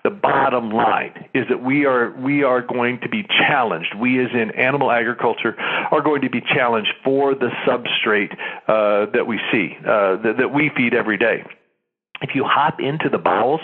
The 0.05 0.09
bottom 0.09 0.69
line 0.69 1.27
is 1.33 1.45
that 1.49 1.61
we 1.61 1.85
are 1.85 2.11
we 2.11 2.43
are 2.43 2.61
going 2.61 3.01
to 3.01 3.09
be 3.09 3.23
challenged. 3.23 3.93
We, 3.99 4.23
as 4.23 4.31
in 4.33 4.51
animal 4.51 4.91
agriculture, 4.91 5.59
are 5.59 6.01
going 6.01 6.21
to 6.21 6.29
be 6.29 6.39
challenged 6.39 6.93
for 7.03 7.35
the 7.35 7.49
substrate 7.67 8.31
uh, 8.69 9.11
that 9.11 9.27
we 9.27 9.41
see 9.51 9.75
uh, 9.81 10.15
that, 10.23 10.35
that 10.39 10.53
we 10.53 10.71
feed 10.75 10.93
every 10.93 11.17
day 11.17 11.43
if 12.21 12.35
you 12.35 12.43
hop 12.45 12.79
into 12.79 13.09
the 13.09 13.17
bowels 13.17 13.61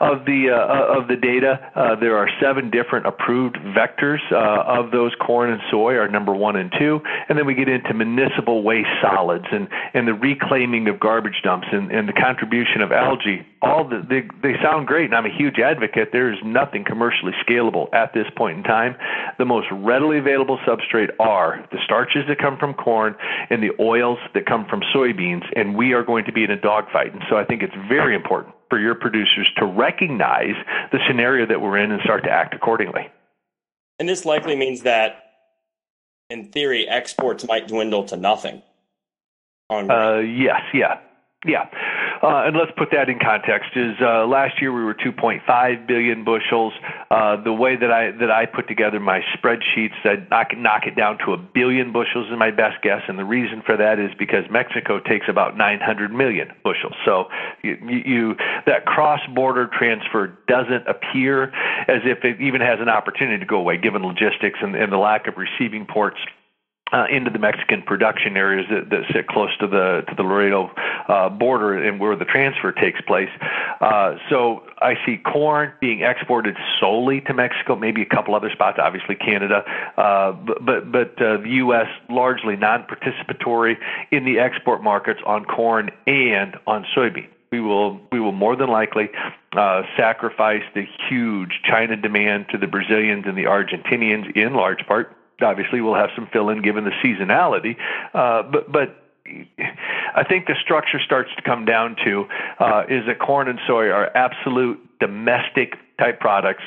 of 0.00 0.24
the 0.24 0.50
uh, 0.50 0.98
of 0.98 1.08
the 1.08 1.16
data, 1.16 1.60
uh, 1.74 1.96
there 1.96 2.16
are 2.16 2.28
seven 2.40 2.70
different 2.70 3.06
approved 3.06 3.56
vectors 3.76 4.20
uh, 4.32 4.62
of 4.66 4.90
those 4.90 5.14
corn 5.20 5.50
and 5.50 5.60
soy 5.70 5.94
are 5.94 6.08
number 6.08 6.34
one 6.34 6.56
and 6.56 6.72
two, 6.78 7.00
and 7.28 7.38
then 7.38 7.46
we 7.46 7.54
get 7.54 7.68
into 7.68 7.92
municipal 7.94 8.62
waste 8.62 8.88
solids 9.02 9.46
and 9.52 9.68
and 9.94 10.08
the 10.08 10.14
reclaiming 10.14 10.88
of 10.88 10.98
garbage 11.00 11.40
dumps 11.42 11.68
and, 11.72 11.90
and 11.90 12.08
the 12.08 12.12
contribution 12.12 12.80
of 12.80 12.92
algae. 12.92 13.46
All 13.60 13.88
the, 13.88 14.06
they 14.08 14.22
they 14.40 14.54
sound 14.62 14.86
great, 14.86 15.06
and 15.06 15.14
I'm 15.14 15.26
a 15.26 15.36
huge 15.36 15.58
advocate. 15.58 16.10
There 16.12 16.32
is 16.32 16.38
nothing 16.44 16.84
commercially 16.84 17.32
scalable 17.44 17.92
at 17.92 18.14
this 18.14 18.26
point 18.36 18.58
in 18.58 18.62
time. 18.62 18.94
The 19.38 19.44
most 19.44 19.66
readily 19.72 20.18
available 20.18 20.58
substrate 20.58 21.10
are 21.18 21.66
the 21.72 21.78
starches 21.84 22.22
that 22.28 22.38
come 22.38 22.56
from 22.56 22.74
corn 22.74 23.16
and 23.50 23.60
the 23.60 23.70
oils 23.80 24.18
that 24.34 24.46
come 24.46 24.64
from 24.70 24.82
soybeans, 24.94 25.42
and 25.56 25.76
we 25.76 25.92
are 25.92 26.04
going 26.04 26.24
to 26.26 26.32
be 26.32 26.44
in 26.44 26.52
a 26.52 26.60
dogfight. 26.60 27.12
And 27.12 27.22
so 27.28 27.36
I 27.36 27.44
think 27.44 27.62
it's 27.62 27.74
very 27.88 28.14
important 28.14 28.54
for 28.70 28.78
your 28.78 28.94
producers 28.94 29.48
to 29.56 29.66
recognize 29.66 30.54
the 30.92 30.98
scenario 31.08 31.44
that 31.46 31.60
we're 31.60 31.78
in 31.78 31.90
and 31.90 32.00
start 32.02 32.22
to 32.24 32.30
act 32.30 32.54
accordingly. 32.54 33.08
And 33.98 34.08
this 34.08 34.24
likely 34.24 34.54
means 34.54 34.82
that, 34.82 35.24
in 36.30 36.52
theory, 36.52 36.86
exports 36.88 37.44
might 37.44 37.66
dwindle 37.66 38.04
to 38.04 38.16
nothing. 38.16 38.62
Uh, 39.70 40.18
yes, 40.18 40.62
yeah, 40.72 41.00
yeah. 41.44 41.68
Uh, 42.22 42.46
and 42.46 42.56
let's 42.56 42.72
put 42.76 42.90
that 42.92 43.08
in 43.08 43.18
context. 43.18 43.70
Is 43.76 43.94
uh, 44.00 44.26
last 44.26 44.60
year 44.60 44.72
we 44.72 44.82
were 44.82 44.94
2.5 44.94 45.86
billion 45.86 46.24
bushels. 46.24 46.72
Uh, 47.10 47.42
the 47.42 47.52
way 47.52 47.76
that 47.76 47.90
I 47.90 48.10
that 48.12 48.30
I 48.30 48.46
put 48.46 48.66
together 48.68 48.98
my 48.98 49.20
spreadsheets, 49.36 49.94
knock, 50.30 50.56
knock 50.56 50.86
it 50.86 50.96
down 50.96 51.18
to 51.24 51.32
a 51.32 51.36
billion 51.36 51.92
bushels 51.92 52.28
is 52.30 52.38
my 52.38 52.50
best 52.50 52.82
guess, 52.82 53.02
and 53.08 53.18
the 53.18 53.24
reason 53.24 53.62
for 53.64 53.76
that 53.76 53.98
is 53.98 54.10
because 54.18 54.44
Mexico 54.50 54.98
takes 55.00 55.26
about 55.28 55.56
900 55.56 56.12
million 56.12 56.52
bushels. 56.64 56.94
So 57.04 57.28
you, 57.62 57.76
you 57.88 58.36
that 58.66 58.86
cross-border 58.86 59.70
transfer 59.78 60.38
doesn't 60.48 60.86
appear 60.88 61.52
as 61.88 62.02
if 62.04 62.24
it 62.24 62.40
even 62.40 62.60
has 62.60 62.80
an 62.80 62.88
opportunity 62.88 63.38
to 63.38 63.46
go 63.46 63.56
away, 63.58 63.78
given 63.78 64.02
logistics 64.02 64.58
and, 64.60 64.74
and 64.74 64.92
the 64.92 64.98
lack 64.98 65.26
of 65.26 65.34
receiving 65.36 65.86
ports 65.86 66.18
uh, 66.92 67.06
into 67.10 67.30
the 67.30 67.38
Mexican 67.38 67.82
production 67.82 68.36
areas 68.36 68.66
that, 68.70 68.90
that 68.90 69.02
sit 69.12 69.26
close 69.26 69.50
to 69.58 69.66
the 69.66 70.04
to 70.08 70.14
the 70.16 70.22
Laredo 70.22 70.70
uh, 71.08 71.28
border 71.28 71.74
and 71.74 72.00
where 72.00 72.16
the 72.16 72.24
transfer 72.24 72.72
takes 72.72 73.00
place. 73.02 73.30
Uh, 73.80 74.16
so 74.30 74.62
I 74.80 74.94
see 75.04 75.18
corn 75.18 75.72
being 75.80 76.02
exported 76.02 76.56
solely 76.80 77.20
to 77.22 77.34
Mexico, 77.34 77.76
maybe 77.76 78.02
a 78.02 78.06
couple 78.06 78.34
other 78.34 78.50
spots, 78.50 78.78
obviously 78.80 79.14
Canada, 79.14 79.64
uh, 79.96 80.32
but 80.32 80.64
but, 80.64 80.92
but 80.92 81.22
uh, 81.22 81.38
the 81.38 81.50
U.S. 81.50 81.88
largely 82.08 82.56
non-participatory 82.56 83.76
in 84.10 84.24
the 84.24 84.38
export 84.38 84.82
markets 84.82 85.20
on 85.26 85.44
corn 85.44 85.90
and 86.06 86.56
on 86.66 86.84
soybean 86.96 87.28
we 87.50 87.60
will 87.60 87.98
we 88.12 88.20
will 88.20 88.32
more 88.32 88.56
than 88.56 88.68
likely 88.68 89.08
uh, 89.52 89.82
sacrifice 89.96 90.62
the 90.74 90.86
huge 91.08 91.60
China 91.64 91.96
demand 91.96 92.46
to 92.50 92.58
the 92.58 92.66
Brazilians 92.66 93.24
and 93.26 93.36
the 93.36 93.44
Argentinians 93.44 94.30
in 94.36 94.54
large 94.54 94.86
part 94.86 95.16
obviously 95.40 95.80
we'll 95.80 95.94
have 95.94 96.10
some 96.14 96.28
fill 96.32 96.48
in 96.50 96.62
given 96.62 96.84
the 96.84 96.92
seasonality, 97.02 97.76
uh, 98.14 98.42
but 98.42 98.70
but 98.70 99.04
I 100.14 100.24
think 100.24 100.46
the 100.46 100.54
structure 100.62 101.00
starts 101.04 101.30
to 101.36 101.42
come 101.42 101.64
down 101.64 101.96
to 102.04 102.26
uh, 102.58 102.84
is 102.88 103.06
that 103.06 103.18
corn 103.18 103.48
and 103.48 103.58
soy 103.66 103.88
are 103.88 104.14
absolute 104.16 104.78
domestic 105.00 105.74
type 105.98 106.20
products. 106.20 106.62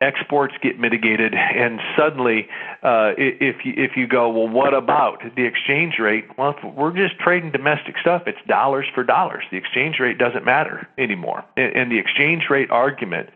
Exports 0.00 0.52
get 0.60 0.80
mitigated, 0.80 1.32
and 1.32 1.78
suddenly, 1.96 2.48
uh, 2.82 3.12
if 3.16 3.64
you, 3.64 3.72
if 3.76 3.96
you 3.96 4.08
go, 4.08 4.28
well, 4.30 4.48
what 4.48 4.74
about 4.74 5.22
the 5.36 5.44
exchange 5.44 6.00
rate? 6.00 6.24
Well, 6.36 6.56
if 6.58 6.74
we're 6.74 6.90
just 6.90 7.20
trading 7.20 7.52
domestic 7.52 7.94
stuff. 8.00 8.24
It's 8.26 8.38
dollars 8.48 8.86
for 8.92 9.04
dollars. 9.04 9.44
The 9.52 9.58
exchange 9.58 10.00
rate 10.00 10.18
doesn't 10.18 10.44
matter 10.44 10.88
anymore, 10.98 11.44
and, 11.56 11.76
and 11.76 11.92
the 11.92 11.98
exchange 11.98 12.50
rate 12.50 12.68
argument 12.72 13.28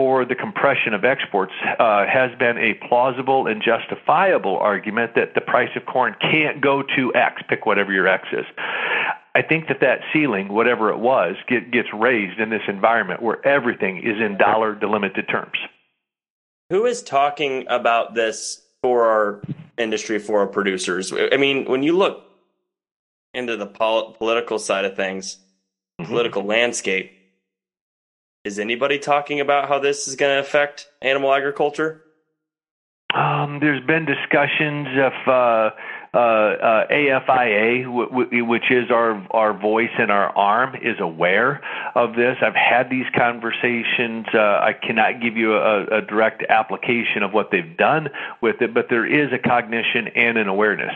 for 0.00 0.24
the 0.24 0.34
compression 0.34 0.94
of 0.94 1.04
exports 1.04 1.52
uh, 1.78 2.06
has 2.06 2.30
been 2.38 2.56
a 2.56 2.72
plausible 2.88 3.46
and 3.46 3.62
justifiable 3.62 4.56
argument 4.56 5.14
that 5.14 5.34
the 5.34 5.42
price 5.42 5.68
of 5.76 5.84
corn 5.84 6.16
can't 6.22 6.62
go 6.62 6.82
to 6.96 7.12
X, 7.14 7.42
pick 7.50 7.66
whatever 7.66 7.92
your 7.92 8.08
X 8.08 8.26
is. 8.32 8.46
I 9.34 9.42
think 9.42 9.68
that 9.68 9.80
that 9.82 9.98
ceiling, 10.10 10.48
whatever 10.48 10.88
it 10.88 10.96
was, 10.96 11.36
get, 11.50 11.70
gets 11.70 11.88
raised 11.92 12.40
in 12.40 12.48
this 12.48 12.62
environment 12.66 13.20
where 13.20 13.46
everything 13.46 13.98
is 13.98 14.18
in 14.18 14.38
dollar 14.38 14.74
delimited 14.74 15.28
terms. 15.28 15.58
Who 16.70 16.86
is 16.86 17.02
talking 17.02 17.66
about 17.68 18.14
this 18.14 18.62
for 18.82 19.04
our 19.04 19.42
industry, 19.76 20.18
for 20.18 20.38
our 20.38 20.46
producers? 20.46 21.12
I 21.12 21.36
mean, 21.36 21.66
when 21.66 21.82
you 21.82 21.94
look 21.94 22.24
into 23.34 23.58
the 23.58 23.66
pol- 23.66 24.14
political 24.14 24.58
side 24.58 24.86
of 24.86 24.96
things, 24.96 25.36
mm-hmm. 26.00 26.10
political 26.10 26.42
landscape, 26.42 27.12
is 28.44 28.58
anybody 28.58 28.98
talking 28.98 29.40
about 29.40 29.68
how 29.68 29.78
this 29.78 30.08
is 30.08 30.16
going 30.16 30.34
to 30.34 30.40
affect 30.40 30.88
animal 31.02 31.32
agriculture? 31.32 32.02
Um, 33.14 33.58
there's 33.60 33.84
been 33.86 34.06
discussions 34.06 34.86
of 34.98 35.12
uh, 35.28 35.70
uh, 36.12 36.18
uh, 36.18 36.86
AFIA, 36.90 37.84
w- 37.84 38.08
w- 38.08 38.44
which 38.44 38.70
is 38.70 38.90
our 38.90 39.24
our 39.30 39.56
voice 39.56 39.90
and 39.96 40.10
our 40.10 40.36
arm, 40.36 40.74
is 40.74 40.98
aware 40.98 41.60
of 41.94 42.16
this. 42.16 42.36
I've 42.42 42.54
had 42.54 42.90
these 42.90 43.06
conversations. 43.14 44.26
Uh, 44.34 44.38
I 44.38 44.72
cannot 44.72 45.20
give 45.22 45.36
you 45.36 45.54
a, 45.54 45.98
a 45.98 46.02
direct 46.02 46.42
application 46.48 47.22
of 47.22 47.32
what 47.32 47.50
they've 47.52 47.76
done 47.76 48.08
with 48.40 48.60
it, 48.60 48.74
but 48.74 48.86
there 48.90 49.06
is 49.06 49.32
a 49.32 49.38
cognition 49.38 50.08
and 50.08 50.36
an 50.36 50.48
awareness. 50.48 50.92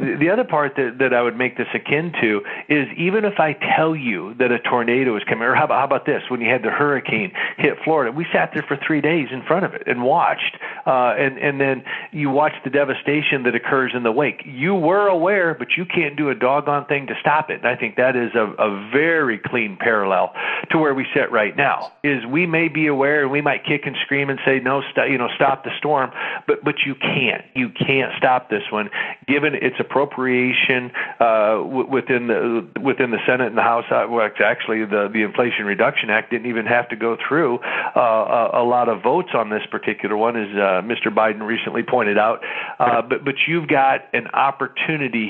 The 0.00 0.28
other 0.30 0.44
part 0.44 0.76
that, 0.76 0.98
that 0.98 1.14
I 1.14 1.22
would 1.22 1.36
make 1.36 1.56
this 1.56 1.68
akin 1.72 2.12
to 2.20 2.42
is 2.68 2.88
even 2.98 3.24
if 3.24 3.40
I 3.40 3.54
tell 3.54 3.96
you 3.96 4.34
that 4.34 4.52
a 4.52 4.58
tornado 4.58 5.16
is 5.16 5.24
coming, 5.24 5.44
or 5.44 5.54
how 5.54 5.64
about, 5.64 5.78
how 5.78 5.84
about 5.84 6.06
this? 6.06 6.22
When 6.28 6.42
you 6.42 6.50
had 6.50 6.62
the 6.62 6.70
hurricane 6.70 7.32
hit 7.56 7.78
Florida, 7.84 8.12
we 8.12 8.26
sat 8.32 8.50
there 8.52 8.64
for 8.64 8.76
three 8.86 9.00
days 9.00 9.28
in 9.32 9.42
front 9.42 9.64
of 9.64 9.72
it 9.72 9.84
and 9.86 10.02
watched, 10.02 10.58
uh, 10.86 11.14
and 11.18 11.38
and 11.38 11.58
then 11.58 11.84
you 12.12 12.28
watch 12.28 12.52
the 12.64 12.70
devastation 12.70 13.44
that 13.44 13.54
occurs 13.54 13.92
in 13.94 14.02
the 14.02 14.12
wake 14.12 14.42
you 14.58 14.74
were 14.74 15.06
aware, 15.06 15.54
but 15.54 15.68
you 15.76 15.84
can't 15.84 16.16
do 16.16 16.30
a 16.30 16.34
doggone 16.34 16.84
thing 16.86 17.06
to 17.06 17.14
stop 17.20 17.48
it. 17.48 17.58
And 17.58 17.66
I 17.66 17.76
think 17.76 17.94
that 17.94 18.16
is 18.16 18.34
a, 18.34 18.52
a 18.58 18.90
very 18.90 19.38
clean 19.38 19.78
parallel 19.80 20.32
to 20.72 20.78
where 20.78 20.94
we 20.94 21.06
sit 21.14 21.30
right 21.30 21.56
now. 21.56 21.92
Is 22.02 22.26
we 22.26 22.44
may 22.44 22.66
be 22.66 22.88
aware 22.88 23.22
and 23.22 23.30
we 23.30 23.40
might 23.40 23.64
kick 23.64 23.82
and 23.86 23.94
scream 24.04 24.30
and 24.30 24.38
say 24.44 24.58
no, 24.58 24.82
st- 24.90 25.12
you 25.12 25.18
know, 25.18 25.28
stop 25.36 25.62
the 25.62 25.70
storm, 25.78 26.10
but 26.48 26.64
but 26.64 26.74
you 26.84 26.96
can't. 26.96 27.44
You 27.54 27.70
can't 27.70 28.12
stop 28.18 28.50
this 28.50 28.64
one, 28.72 28.90
given 29.28 29.54
its 29.54 29.76
appropriation 29.78 30.90
uh, 31.20 31.62
w- 31.62 31.88
within 31.88 32.26
the 32.26 32.66
within 32.82 33.12
the 33.12 33.18
Senate 33.26 33.46
and 33.46 33.56
the 33.56 33.62
House. 33.62 33.84
Uh, 33.90 34.06
well, 34.10 34.28
actually, 34.44 34.84
the 34.84 35.08
the 35.12 35.22
Inflation 35.22 35.66
Reduction 35.66 36.10
Act 36.10 36.32
didn't 36.32 36.48
even 36.48 36.66
have 36.66 36.88
to 36.88 36.96
go 36.96 37.16
through 37.28 37.60
uh, 37.94 38.00
a, 38.00 38.62
a 38.62 38.64
lot 38.64 38.88
of 38.88 39.02
votes 39.04 39.30
on 39.34 39.50
this 39.50 39.62
particular 39.70 40.16
one, 40.16 40.36
as 40.36 40.48
uh, 40.56 40.82
Mr. 40.82 41.14
Biden 41.14 41.46
recently 41.46 41.84
pointed 41.84 42.18
out. 42.18 42.42
Uh, 42.80 43.02
but 43.02 43.24
but 43.24 43.34
you've 43.46 43.68
got 43.68 44.00
an 44.12 44.26
opportunity 44.28 44.47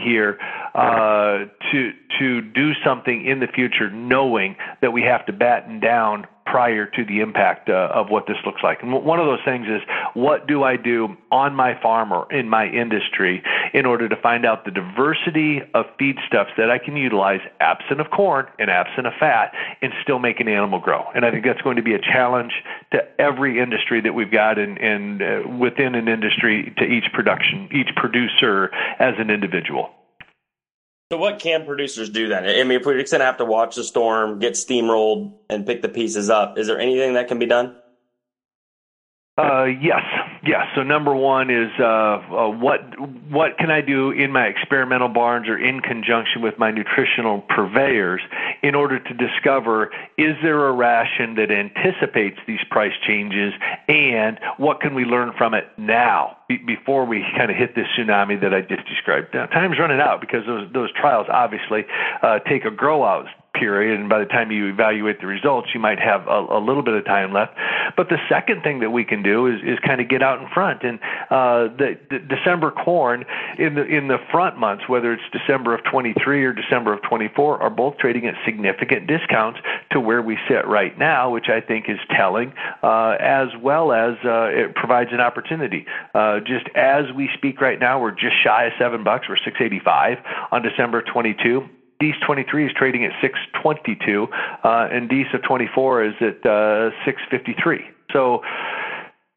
here 0.02 0.38
uh, 0.74 1.46
to 1.72 1.92
to 2.18 2.40
do 2.40 2.72
something 2.84 3.24
in 3.24 3.40
the 3.40 3.46
future, 3.46 3.90
knowing 3.90 4.56
that 4.80 4.92
we 4.92 5.02
have 5.02 5.24
to 5.26 5.32
batten 5.32 5.80
down 5.80 6.26
prior 6.50 6.86
to 6.86 7.04
the 7.04 7.20
impact 7.20 7.68
uh, 7.68 7.90
of 7.92 8.08
what 8.08 8.26
this 8.26 8.36
looks 8.46 8.62
like. 8.62 8.82
And 8.82 8.92
one 8.92 9.18
of 9.20 9.26
those 9.26 9.44
things 9.44 9.66
is 9.66 9.82
what 10.14 10.46
do 10.46 10.62
I 10.62 10.76
do 10.76 11.16
on 11.30 11.54
my 11.54 11.80
farm 11.80 12.12
or 12.12 12.30
in 12.32 12.48
my 12.48 12.66
industry 12.66 13.42
in 13.74 13.84
order 13.84 14.08
to 14.08 14.16
find 14.16 14.46
out 14.46 14.64
the 14.64 14.70
diversity 14.70 15.60
of 15.74 15.84
feedstuffs 16.00 16.56
that 16.56 16.70
I 16.70 16.78
can 16.78 16.96
utilize 16.96 17.40
absent 17.60 18.00
of 18.00 18.10
corn 18.10 18.46
and 18.58 18.70
absent 18.70 19.06
of 19.06 19.12
fat 19.20 19.52
and 19.82 19.92
still 20.02 20.18
make 20.18 20.40
an 20.40 20.48
animal 20.48 20.80
grow. 20.80 21.04
And 21.14 21.24
I 21.24 21.30
think 21.30 21.44
that's 21.44 21.60
going 21.62 21.76
to 21.76 21.82
be 21.82 21.94
a 21.94 22.00
challenge 22.00 22.52
to 22.92 23.00
every 23.20 23.60
industry 23.60 24.00
that 24.00 24.14
we've 24.14 24.30
got 24.30 24.58
and, 24.58 25.22
uh, 25.22 25.48
within 25.58 25.94
an 25.94 26.08
industry 26.08 26.72
to 26.78 26.84
each 26.84 27.12
production, 27.12 27.68
each 27.72 27.94
producer 27.96 28.70
as 28.98 29.14
an 29.18 29.30
individual. 29.30 29.90
So 31.10 31.16
what 31.16 31.38
can 31.38 31.64
producers 31.64 32.10
do 32.10 32.28
then? 32.28 32.44
I 32.44 32.64
mean, 32.64 32.80
if 32.80 32.84
we're 32.84 33.00
just 33.00 33.10
going 33.10 33.20
to 33.20 33.24
have 33.24 33.38
to 33.38 33.46
watch 33.46 33.76
the 33.76 33.84
storm, 33.84 34.40
get 34.40 34.52
steamrolled, 34.52 35.32
and 35.48 35.64
pick 35.64 35.80
the 35.80 35.88
pieces 35.88 36.28
up, 36.28 36.58
is 36.58 36.66
there 36.66 36.78
anything 36.78 37.14
that 37.14 37.28
can 37.28 37.38
be 37.38 37.46
done? 37.46 37.77
Uh, 39.38 39.66
yes, 39.66 40.02
yes. 40.44 40.66
So 40.74 40.82
number 40.82 41.14
one 41.14 41.48
is 41.48 41.70
uh, 41.78 41.84
uh, 41.84 42.48
what 42.50 42.80
what 43.30 43.56
can 43.56 43.70
I 43.70 43.80
do 43.80 44.10
in 44.10 44.32
my 44.32 44.46
experimental 44.46 45.08
barns 45.08 45.48
or 45.48 45.56
in 45.56 45.78
conjunction 45.78 46.42
with 46.42 46.58
my 46.58 46.72
nutritional 46.72 47.42
purveyors 47.42 48.20
in 48.64 48.74
order 48.74 48.98
to 48.98 49.14
discover 49.14 49.92
is 50.16 50.34
there 50.42 50.66
a 50.66 50.72
ration 50.72 51.36
that 51.36 51.52
anticipates 51.52 52.38
these 52.48 52.58
price 52.68 52.94
changes, 53.06 53.52
and 53.86 54.40
what 54.56 54.80
can 54.80 54.92
we 54.96 55.04
learn 55.04 55.32
from 55.38 55.54
it 55.54 55.66
now 55.78 56.36
be, 56.48 56.56
before 56.56 57.04
we 57.04 57.24
kind 57.36 57.48
of 57.48 57.56
hit 57.56 57.76
this 57.76 57.86
tsunami 57.96 58.40
that 58.40 58.52
I 58.52 58.62
just 58.62 58.88
described? 58.88 59.28
Now, 59.34 59.46
time's 59.46 59.78
running 59.78 60.00
out 60.00 60.20
because 60.20 60.44
those 60.46 60.68
those 60.72 60.92
trials 60.94 61.28
obviously 61.30 61.84
uh, 62.22 62.40
take 62.40 62.64
a 62.64 62.72
grow 62.72 63.04
out 63.04 63.26
period, 63.54 63.98
and 63.98 64.08
by 64.08 64.18
the 64.18 64.26
time 64.26 64.50
you 64.50 64.68
evaluate 64.68 65.20
the 65.20 65.26
results, 65.26 65.68
you 65.74 65.80
might 65.80 65.98
have 65.98 66.26
a, 66.26 66.58
a 66.58 66.60
little 66.60 66.82
bit 66.82 66.94
of 66.94 67.04
time 67.04 67.32
left. 67.32 67.54
But 67.96 68.08
the 68.08 68.18
second 68.28 68.62
thing 68.62 68.80
that 68.80 68.90
we 68.90 69.04
can 69.04 69.22
do 69.22 69.46
is, 69.46 69.60
is 69.64 69.78
kind 69.84 70.00
of 70.00 70.08
get 70.08 70.22
out 70.22 70.40
in 70.40 70.48
front. 70.52 70.82
And 70.82 70.98
uh, 71.30 71.74
the, 71.76 71.98
the 72.10 72.18
December 72.18 72.70
corn 72.70 73.24
in 73.58 73.74
the 73.74 73.84
in 73.84 74.08
the 74.08 74.18
front 74.30 74.58
months, 74.58 74.84
whether 74.88 75.12
it's 75.12 75.22
December 75.32 75.74
of 75.74 75.80
23 75.90 76.44
or 76.44 76.52
December 76.52 76.92
of 76.92 77.02
24, 77.02 77.62
are 77.62 77.70
both 77.70 77.98
trading 77.98 78.26
at 78.26 78.34
significant 78.44 79.06
discounts 79.06 79.58
to 79.92 80.00
where 80.00 80.22
we 80.22 80.38
sit 80.48 80.66
right 80.66 80.96
now, 80.98 81.30
which 81.30 81.48
I 81.48 81.60
think 81.60 81.86
is 81.88 81.98
telling, 82.16 82.52
uh, 82.82 83.16
as 83.20 83.48
well 83.60 83.92
as 83.92 84.14
uh, 84.24 84.48
it 84.50 84.74
provides 84.74 85.10
an 85.12 85.20
opportunity. 85.20 85.86
Uh, 86.14 86.40
just 86.40 86.66
as 86.74 87.04
we 87.16 87.28
speak 87.36 87.60
right 87.60 87.78
now, 87.78 88.00
we're 88.00 88.12
just 88.12 88.36
shy 88.44 88.66
of 88.66 88.72
seven 88.78 89.04
bucks. 89.04 89.26
We're 89.28 89.36
685 89.36 90.18
on 90.52 90.62
December 90.62 91.02
22 91.02 91.68
Dees 92.00 92.14
23 92.24 92.66
is 92.66 92.72
trading 92.76 93.04
at 93.04 93.12
622, 93.20 94.28
uh, 94.62 94.88
and 94.90 95.08
Dees 95.08 95.26
of 95.34 95.42
24 95.42 96.04
is 96.04 96.14
at 96.20 96.46
uh, 96.46 96.90
653. 97.04 97.80
So, 98.12 98.42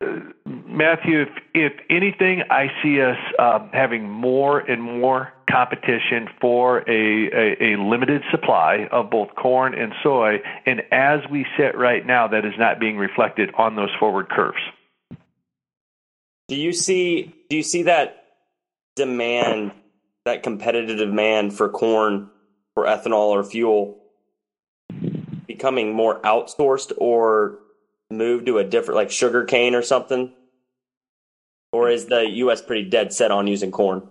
uh, 0.01 0.05
Matthew, 0.45 1.21
if, 1.21 1.29
if 1.55 1.73
anything, 1.89 2.43
I 2.51 2.67
see 2.83 3.01
us 3.01 3.17
uh, 3.39 3.67
having 3.73 4.07
more 4.07 4.59
and 4.59 4.81
more 4.81 5.33
competition 5.49 6.29
for 6.39 6.79
a, 6.89 7.29
a, 7.33 7.73
a, 7.73 7.77
limited 7.77 8.21
supply 8.29 8.87
of 8.91 9.09
both 9.09 9.29
corn 9.35 9.73
and 9.73 9.93
soy. 10.03 10.37
And 10.65 10.81
as 10.91 11.19
we 11.31 11.45
sit 11.57 11.75
right 11.75 12.05
now, 12.05 12.27
that 12.27 12.45
is 12.45 12.53
not 12.57 12.79
being 12.79 12.97
reflected 12.97 13.51
on 13.57 13.75
those 13.75 13.89
forward 13.99 14.29
curves. 14.29 14.61
Do 16.47 16.55
you 16.55 16.73
see? 16.73 17.33
Do 17.49 17.57
you 17.57 17.63
see 17.63 17.83
that 17.83 18.23
demand, 18.95 19.71
that 20.25 20.43
competitive 20.43 20.97
demand 20.97 21.55
for 21.55 21.69
corn 21.69 22.29
for 22.73 22.85
ethanol 22.85 23.29
or 23.29 23.43
fuel 23.43 23.97
becoming 25.47 25.93
more 25.93 26.19
outsourced 26.21 26.91
or 26.97 27.59
moved 28.09 28.45
to 28.47 28.57
a 28.57 28.63
different 28.63 28.95
like 28.95 29.11
sugar 29.11 29.43
cane 29.45 29.75
or 29.75 29.81
something? 29.81 30.33
Or 31.71 31.89
is 31.89 32.07
the 32.07 32.25
US 32.45 32.61
pretty 32.61 32.89
dead 32.89 33.13
set 33.13 33.31
on 33.31 33.47
using 33.47 33.71
corn? 33.71 34.07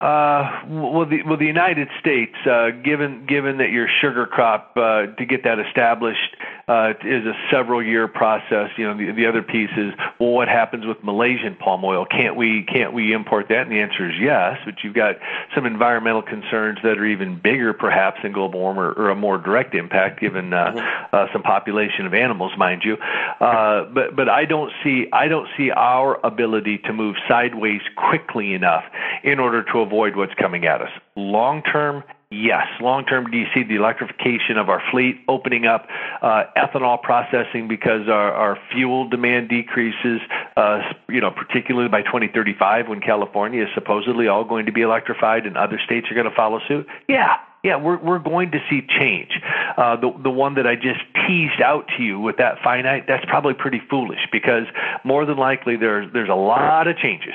Uh, 0.00 0.60
well, 0.68 1.06
the 1.06 1.22
well 1.26 1.38
the 1.38 1.46
United 1.46 1.88
States, 2.00 2.34
uh, 2.50 2.70
given 2.84 3.26
given 3.26 3.58
that 3.58 3.70
your 3.70 3.88
sugar 4.00 4.26
crop 4.26 4.72
uh, 4.76 5.06
to 5.18 5.24
get 5.24 5.44
that 5.44 5.58
established 5.58 6.36
uh, 6.68 6.94
is 7.04 7.24
a 7.26 7.34
several 7.50 7.82
year 7.82 8.08
process. 8.08 8.70
You 8.76 8.84
know, 8.86 8.96
the, 8.96 9.12
the 9.12 9.26
other 9.26 9.42
piece 9.42 9.70
is, 9.76 9.92
well, 10.18 10.30
what 10.30 10.48
happens 10.48 10.86
with 10.86 11.02
Malaysian 11.02 11.56
palm 11.56 11.84
oil? 11.84 12.06
Can't 12.06 12.36
we 12.36 12.64
can't 12.64 12.92
we 12.92 13.12
import 13.12 13.48
that? 13.48 13.62
And 13.62 13.72
the 13.72 13.80
answer 13.80 14.08
is 14.08 14.16
yes. 14.20 14.58
But 14.64 14.82
you've 14.82 14.94
got 14.94 15.16
some 15.54 15.66
environmental 15.66 16.22
concerns 16.22 16.78
that 16.82 16.98
are 16.98 17.06
even 17.06 17.38
bigger, 17.38 17.72
perhaps, 17.72 18.20
than 18.22 18.32
global 18.32 18.60
warming 18.60 18.84
or, 18.84 18.92
or 18.92 19.10
a 19.10 19.16
more 19.16 19.38
direct 19.38 19.74
impact, 19.74 20.20
given 20.20 20.52
uh, 20.52 20.72
mm-hmm. 20.72 21.16
uh, 21.16 21.26
some 21.32 21.42
population 21.42 22.06
of 22.06 22.14
animals, 22.14 22.52
mind 22.56 22.82
you. 22.84 22.96
Uh, 23.40 23.84
but 23.92 24.16
but 24.16 24.28
I 24.28 24.44
don't 24.44 24.72
see 24.82 25.06
I 25.12 25.28
don't 25.28 25.48
see 25.56 25.70
our 25.70 26.24
ability 26.24 26.78
to 26.78 26.92
move 26.92 27.16
sideways 27.28 27.82
quickly 27.96 28.54
enough 28.54 28.84
in 29.22 29.38
order 29.38 29.62
to 29.72 29.80
avoid 29.80 30.16
what's 30.16 30.34
coming 30.34 30.66
at 30.66 30.80
us. 30.80 30.90
Long 31.16 31.62
term, 31.62 32.02
Yes, 32.34 32.66
long 32.80 33.04
term, 33.04 33.30
do 33.30 33.38
you 33.38 33.46
see 33.54 33.62
the 33.62 33.76
electrification 33.76 34.58
of 34.58 34.68
our 34.68 34.82
fleet 34.90 35.20
opening 35.28 35.66
up 35.66 35.86
uh, 36.20 36.44
ethanol 36.56 37.00
processing 37.00 37.68
because 37.68 38.08
our, 38.08 38.32
our 38.32 38.58
fuel 38.72 39.08
demand 39.08 39.48
decreases? 39.48 40.20
Uh, 40.56 40.80
you 41.08 41.20
know, 41.20 41.30
particularly 41.30 41.88
by 41.88 42.02
2035, 42.02 42.88
when 42.88 43.00
California 43.00 43.62
is 43.62 43.68
supposedly 43.74 44.26
all 44.26 44.44
going 44.44 44.66
to 44.66 44.72
be 44.72 44.80
electrified 44.80 45.46
and 45.46 45.56
other 45.56 45.78
states 45.84 46.10
are 46.10 46.14
going 46.14 46.28
to 46.28 46.34
follow 46.34 46.58
suit. 46.66 46.88
Yeah, 47.08 47.36
yeah, 47.64 47.76
we're 47.76 47.98
we're 47.98 48.18
going 48.18 48.50
to 48.50 48.58
see 48.68 48.82
change. 48.82 49.40
Uh, 49.78 49.96
the 49.96 50.12
the 50.22 50.30
one 50.30 50.54
that 50.56 50.66
I 50.66 50.74
just 50.74 51.00
teased 51.26 51.62
out 51.62 51.88
to 51.96 52.02
you 52.02 52.20
with 52.20 52.36
that 52.36 52.58
finite, 52.62 53.04
that's 53.08 53.24
probably 53.24 53.54
pretty 53.54 53.80
foolish 53.88 54.20
because 54.30 54.64
more 55.04 55.24
than 55.24 55.38
likely 55.38 55.76
there's 55.76 56.12
there's 56.12 56.28
a 56.28 56.34
lot 56.34 56.88
of 56.88 56.98
changes 56.98 57.34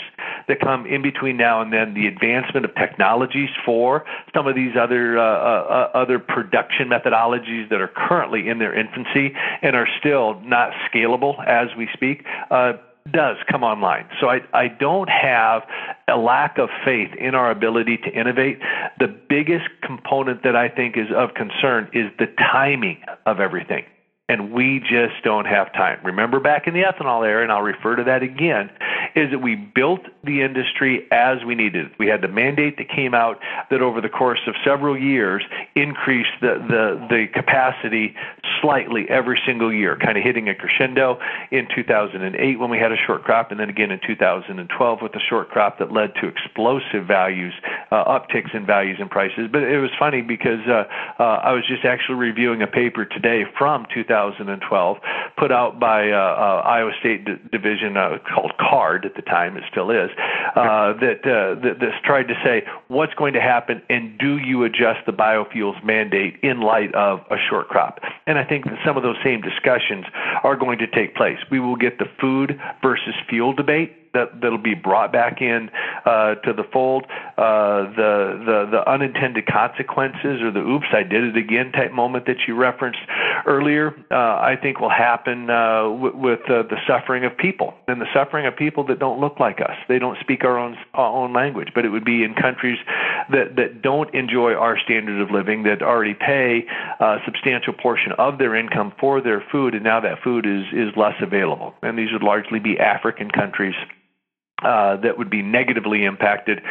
that 0.50 0.60
come 0.60 0.86
in 0.86 1.02
between 1.02 1.38
now 1.38 1.62
and 1.62 1.72
then. 1.72 1.94
The 1.94 2.08
advancement 2.08 2.66
of 2.66 2.76
technologies 2.76 3.50
for 3.66 4.04
some 4.36 4.48
of 4.48 4.56
these 4.56 4.76
other 4.80 5.18
uh, 5.18 5.24
uh, 5.24 5.90
uh 5.94 5.98
other 5.98 6.20
production 6.20 6.90
methodologies 6.90 7.70
that 7.70 7.80
are 7.80 7.92
currently 7.96 8.50
in 8.50 8.60
their 8.60 8.78
infancy 8.78 9.34
and 9.62 9.76
are 9.76 9.88
still 10.00 10.42
not 10.42 10.72
scalable 10.92 11.36
as 11.48 11.70
we 11.78 11.88
speak. 11.94 12.26
Uh, 12.52 12.74
does 13.12 13.38
come 13.50 13.64
online. 13.64 14.08
So 14.20 14.30
I, 14.30 14.42
I 14.54 14.68
don't 14.68 15.10
have 15.10 15.64
a 16.08 16.18
lack 16.18 16.60
of 16.60 16.70
faith 16.86 17.10
in 17.18 17.34
our 17.34 17.50
ability 17.50 17.98
to 17.98 18.10
innovate. 18.12 18.60
The 19.00 19.08
biggest 19.08 19.66
component 19.82 20.44
that 20.44 20.56
I 20.56 20.70
think 20.70 20.96
is 20.96 21.08
of 21.16 21.34
concern 21.34 21.90
is 21.94 22.12
the 22.20 22.28
timing 22.38 23.02
of 23.26 23.40
everything 23.40 23.86
and 24.30 24.52
we 24.54 24.80
just 24.80 25.24
don't 25.24 25.46
have 25.46 25.74
time. 25.74 26.00
Remember 26.06 26.40
back 26.40 26.68
in 26.68 26.76
the 26.76 26.84
ethanol 26.84 27.26
era, 27.26 27.42
and 27.42 27.52
I'll 27.52 27.64
refer 27.64 27.96
to 27.96 28.04
that 28.04 28.22
again, 28.22 28.70
is 29.16 29.32
that 29.32 29.40
we 29.40 29.56
built 29.56 30.02
the 30.24 30.42
industry 30.42 31.08
as 31.12 31.44
we 31.46 31.56
needed. 31.56 31.92
We 31.98 32.08
had 32.08 32.22
the 32.22 32.28
mandate 32.28 32.78
that 32.78 32.90
came 32.90 33.14
out 33.14 33.40
that 33.70 33.82
over 33.82 34.02
the 34.02 34.10
course 34.10 34.40
of 34.48 34.56
several 34.64 34.98
years 34.98 35.44
increased 35.76 36.30
the, 36.42 36.56
the, 36.68 37.08
the 37.10 37.28
capacity 37.34 38.16
slightly 38.62 39.06
every 39.10 39.40
single 39.46 39.74
year, 39.74 39.98
kind 39.98 40.18
of 40.18 40.24
hitting 40.24 40.50
a 40.50 40.56
crescendo 40.56 41.20
in 41.52 41.68
2008 41.74 42.60
when 42.60 42.70
we 42.70 42.78
had 42.78 42.92
a 42.92 42.98
short 42.98 43.24
crop, 43.24 43.52
and 43.52 43.60
then 43.60 43.70
again 43.70 43.92
in 43.92 44.00
2012 44.06 45.00
with 45.02 45.16
a 45.16 45.20
short 45.20 45.50
crop 45.50 45.80
that 45.80 45.92
led 45.92 46.14
to 46.16 46.28
explosive 46.28 47.06
values, 47.08 47.54
uh, 47.92 48.20
upticks 48.20 48.54
in 48.54 48.66
values 48.66 48.98
and 49.00 49.10
prices. 49.10 49.48
But 49.52 49.64
it 49.64 49.80
was 49.80 49.92
funny 49.98 50.22
because 50.22 50.66
uh, 50.68 50.84
uh, 51.20 51.24
I 51.24 51.54
was 51.54 51.66
just 51.68 51.86
actually 51.86 52.16
reviewing 52.16 52.62
a 52.62 52.68
paper 52.68 53.06
today 53.06 53.44
from 53.58 53.86
2012, 53.94 54.98
put 55.38 55.52
out 55.52 55.80
by 55.80 56.12
uh, 56.12 56.16
uh, 56.16 56.62
Iowa 56.66 56.92
State 57.00 57.26
D- 57.26 57.36
Division 57.52 57.98
uh, 57.98 58.18
called 58.34 58.54
CARD 58.60 58.99
at 59.06 59.16
the 59.16 59.22
time, 59.22 59.58
it 59.58 59.64
still 59.72 59.92
is, 59.92 60.10
uh, 60.56 60.94
that, 61.00 61.20
uh, 61.24 61.60
that 61.62 61.78
that's 61.80 62.02
tried 62.04 62.28
to 62.28 62.36
say 62.44 62.64
what's 62.88 63.14
going 63.14 63.34
to 63.34 63.42
happen 63.42 63.82
and 63.90 64.18
do 64.18 64.38
you 64.38 64.64
adjust 64.64 65.06
the 65.06 65.12
biofuels 65.12 65.84
mandate 65.84 66.38
in 66.42 66.62
light 66.62 66.94
of 66.96 67.20
a 67.32 67.38
short 67.50 67.68
crop? 67.68 68.00
And 68.28 68.38
I 68.38 68.44
think 68.44 68.66
that 68.66 68.78
some 68.86 68.98
of 68.98 69.04
those 69.04 69.18
same 69.24 69.42
discussions 69.42 70.06
are 70.44 70.56
going 70.56 70.80
to 70.80 70.88
take 70.88 71.16
place. 71.16 71.38
We 71.52 71.60
will 71.60 71.76
get 71.76 72.00
the 72.00 72.08
food 72.20 72.60
versus 72.82 73.14
fuel 73.30 73.54
debate 73.54 73.99
that 74.14 74.42
that'll 74.42 74.58
be 74.58 74.76
brought 74.76 75.12
back 75.12 75.42
in 75.42 75.70
uh, 76.06 76.36
to 76.36 76.54
the 76.54 76.64
fold. 76.72 77.06
Uh, 77.38 77.90
the 77.96 78.42
the 78.46 78.68
the 78.72 78.90
unintended 78.90 79.46
consequences 79.46 80.42
or 80.42 80.52
the 80.52 80.60
"oops, 80.60 80.88
I 80.92 81.04
did 81.04 81.24
it 81.24 81.38
again" 81.38 81.72
type 81.72 81.92
moment 81.92 82.26
that 82.26 82.38
you 82.48 82.56
referenced 82.56 83.00
earlier, 83.46 83.94
uh, 84.12 84.16
I 84.16 84.58
think 84.62 84.80
will 84.80 84.90
happen 84.90 85.50
uh, 85.50 85.84
w- 85.84 86.18
with 86.18 86.42
uh, 86.50 86.64
the 86.64 86.78
suffering 86.88 87.26
of 87.26 87.38
people 87.38 87.74
and 87.88 88.02
the 88.02 88.08
suffering 88.14 88.46
of 88.46 88.56
people 88.56 88.86
that 88.88 89.00
don't 89.00 89.20
look 89.20 89.40
like 89.40 89.62
us. 89.62 89.78
They 89.88 90.00
don't 90.00 90.18
speak 90.20 90.44
our 90.44 90.58
own 90.58 90.78
our 90.94 91.12
own 91.12 91.34
language, 91.34 91.70
but 91.76 91.86
it 91.86 91.90
would 91.90 92.06
be 92.06 92.24
in 92.24 92.34
countries 92.34 92.80
that 93.32 93.56
that 93.56 93.82
don't 93.82 94.14
enjoy 94.14 94.54
our 94.54 94.78
standard 94.80 95.22
of 95.22 95.32
living, 95.32 95.64
that 95.64 95.82
already 95.82 96.14
pay 96.14 96.66
a 97.00 97.18
substantial 97.26 97.74
portion 97.74 98.12
of 98.14 98.38
their 98.38 98.56
income 98.56 98.94
for 99.00 99.22
their 99.22 99.44
food, 99.52 99.76
and 99.76 99.84
now 99.84 100.00
that 100.00 100.22
food 100.24 100.46
is 100.46 100.66
is 100.74 100.96
less 100.98 101.16
available. 101.22 101.74
And 101.82 101.98
these 101.98 102.12
would 102.12 102.24
largely 102.24 102.60
be 102.60 102.80
African 102.80 103.30
countries 103.32 103.76
uh, 104.64 104.98
that 104.98 105.18
would 105.18 105.30
be 105.30 105.42
negatively 105.42 106.04
impacted 106.04 106.62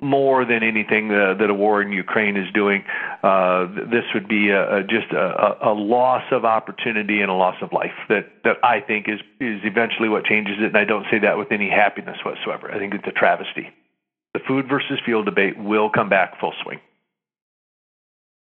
more 0.00 0.44
than 0.44 0.62
anything 0.62 1.10
uh, 1.12 1.34
that 1.34 1.50
a 1.50 1.54
war 1.54 1.80
in 1.80 1.92
Ukraine 1.92 2.36
is 2.36 2.52
doing. 2.52 2.84
Uh, 3.22 3.66
this 3.66 4.04
would 4.14 4.26
be 4.26 4.50
a, 4.50 4.78
a, 4.78 4.82
just 4.82 5.12
a, 5.12 5.68
a, 5.68 5.72
loss 5.72 6.24
of 6.32 6.44
opportunity 6.44 7.20
and 7.20 7.30
a 7.30 7.34
loss 7.34 7.56
of 7.62 7.72
life 7.72 7.94
that, 8.08 8.26
that 8.44 8.56
I 8.64 8.80
think 8.80 9.08
is, 9.08 9.20
is 9.38 9.60
eventually 9.64 10.08
what 10.08 10.24
changes 10.24 10.56
it. 10.58 10.66
And 10.66 10.76
I 10.76 10.84
don't 10.84 11.06
say 11.10 11.20
that 11.20 11.38
with 11.38 11.52
any 11.52 11.70
happiness 11.70 12.18
whatsoever. 12.24 12.72
I 12.72 12.78
think 12.78 12.94
it's 12.94 13.06
a 13.06 13.12
travesty. 13.12 13.70
The 14.34 14.40
food 14.40 14.68
versus 14.68 14.98
fuel 15.04 15.22
debate 15.22 15.58
will 15.58 15.90
come 15.90 16.08
back 16.08 16.40
full 16.40 16.54
swing. 16.64 16.80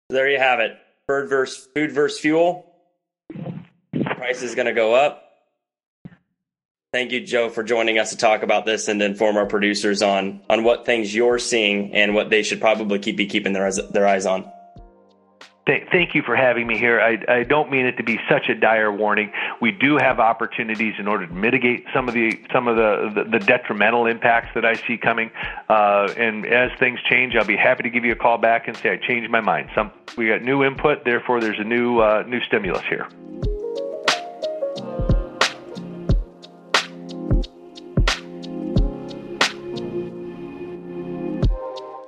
There 0.09 0.29
you 0.29 0.39
have 0.39 0.61
it. 0.61 0.77
Bird 1.07 1.29
versus 1.29 1.69
food 1.75 1.93
versus 1.93 2.19
fuel. 2.19 2.73
Price 4.17 4.43
is 4.43 4.55
going 4.55 4.67
to 4.67 4.73
go 4.73 4.95
up 4.95 5.26
Thank 6.93 7.13
you, 7.13 7.21
Joe, 7.21 7.51
for 7.51 7.63
joining 7.63 7.99
us 7.99 8.11
to 8.11 8.17
talk 8.17 8.43
about 8.43 8.65
this 8.65 8.89
and 8.89 9.03
inform 9.03 9.37
our 9.37 9.47
producers 9.47 10.03
on 10.03 10.41
on 10.49 10.65
what 10.65 10.87
things 10.87 11.15
you're 11.15 11.39
seeing 11.39 11.93
and 11.95 12.15
what 12.15 12.31
they 12.31 12.43
should 12.43 12.61
probably 12.61 12.99
keep 12.99 13.17
be 13.17 13.27
keeping 13.27 13.53
their 13.53 13.67
eyes, 13.67 13.79
their 13.91 14.07
eyes 14.07 14.25
on. 14.25 14.51
Thank 15.67 16.15
you 16.15 16.23
for 16.23 16.37
having 16.37 16.69
me 16.69 16.79
here. 16.79 17.01
I, 17.01 17.19
I, 17.29 17.43
don't 17.43 17.73
mean 17.73 17.87
it 17.87 17.97
to 17.97 18.05
be 18.05 18.21
such 18.31 18.49
a 18.49 18.55
dire 18.55 18.93
warning. 18.93 19.33
We 19.61 19.73
do 19.73 19.97
have 19.97 20.21
opportunities 20.21 20.95
in 20.97 21.09
order 21.09 21.27
to 21.27 21.35
mitigate 21.35 21.85
some 21.93 22.07
of 22.07 22.15
the 22.15 22.41
some 22.53 22.69
of 22.69 22.77
the, 22.77 23.11
the, 23.13 23.39
the 23.39 23.45
detrimental 23.45 24.07
impacts 24.07 24.55
that 24.55 24.65
I 24.65 24.75
see 24.75 24.97
coming. 24.97 25.33
Uh, 25.69 26.15
and 26.17 26.47
as 26.47 26.71
things 26.79 27.01
change, 27.11 27.35
I'll 27.35 27.45
be 27.45 27.57
happy 27.57 27.83
to 27.83 27.91
give 27.91 28.05
you 28.05 28.13
a 28.13 28.17
call 28.17 28.39
back 28.39 28.69
and 28.69 28.77
say 28.77 28.91
I 28.91 28.97
changed 28.97 29.29
my 29.29 29.41
mind. 29.41 29.71
Some 29.75 29.91
we 30.17 30.29
got 30.29 30.43
new 30.43 30.63
input, 30.63 31.05
therefore 31.05 31.41
there's 31.41 31.59
a 31.59 31.65
new 31.65 31.99
uh, 31.99 32.23
new 32.29 32.41
stimulus 32.43 32.85
here. 32.89 33.09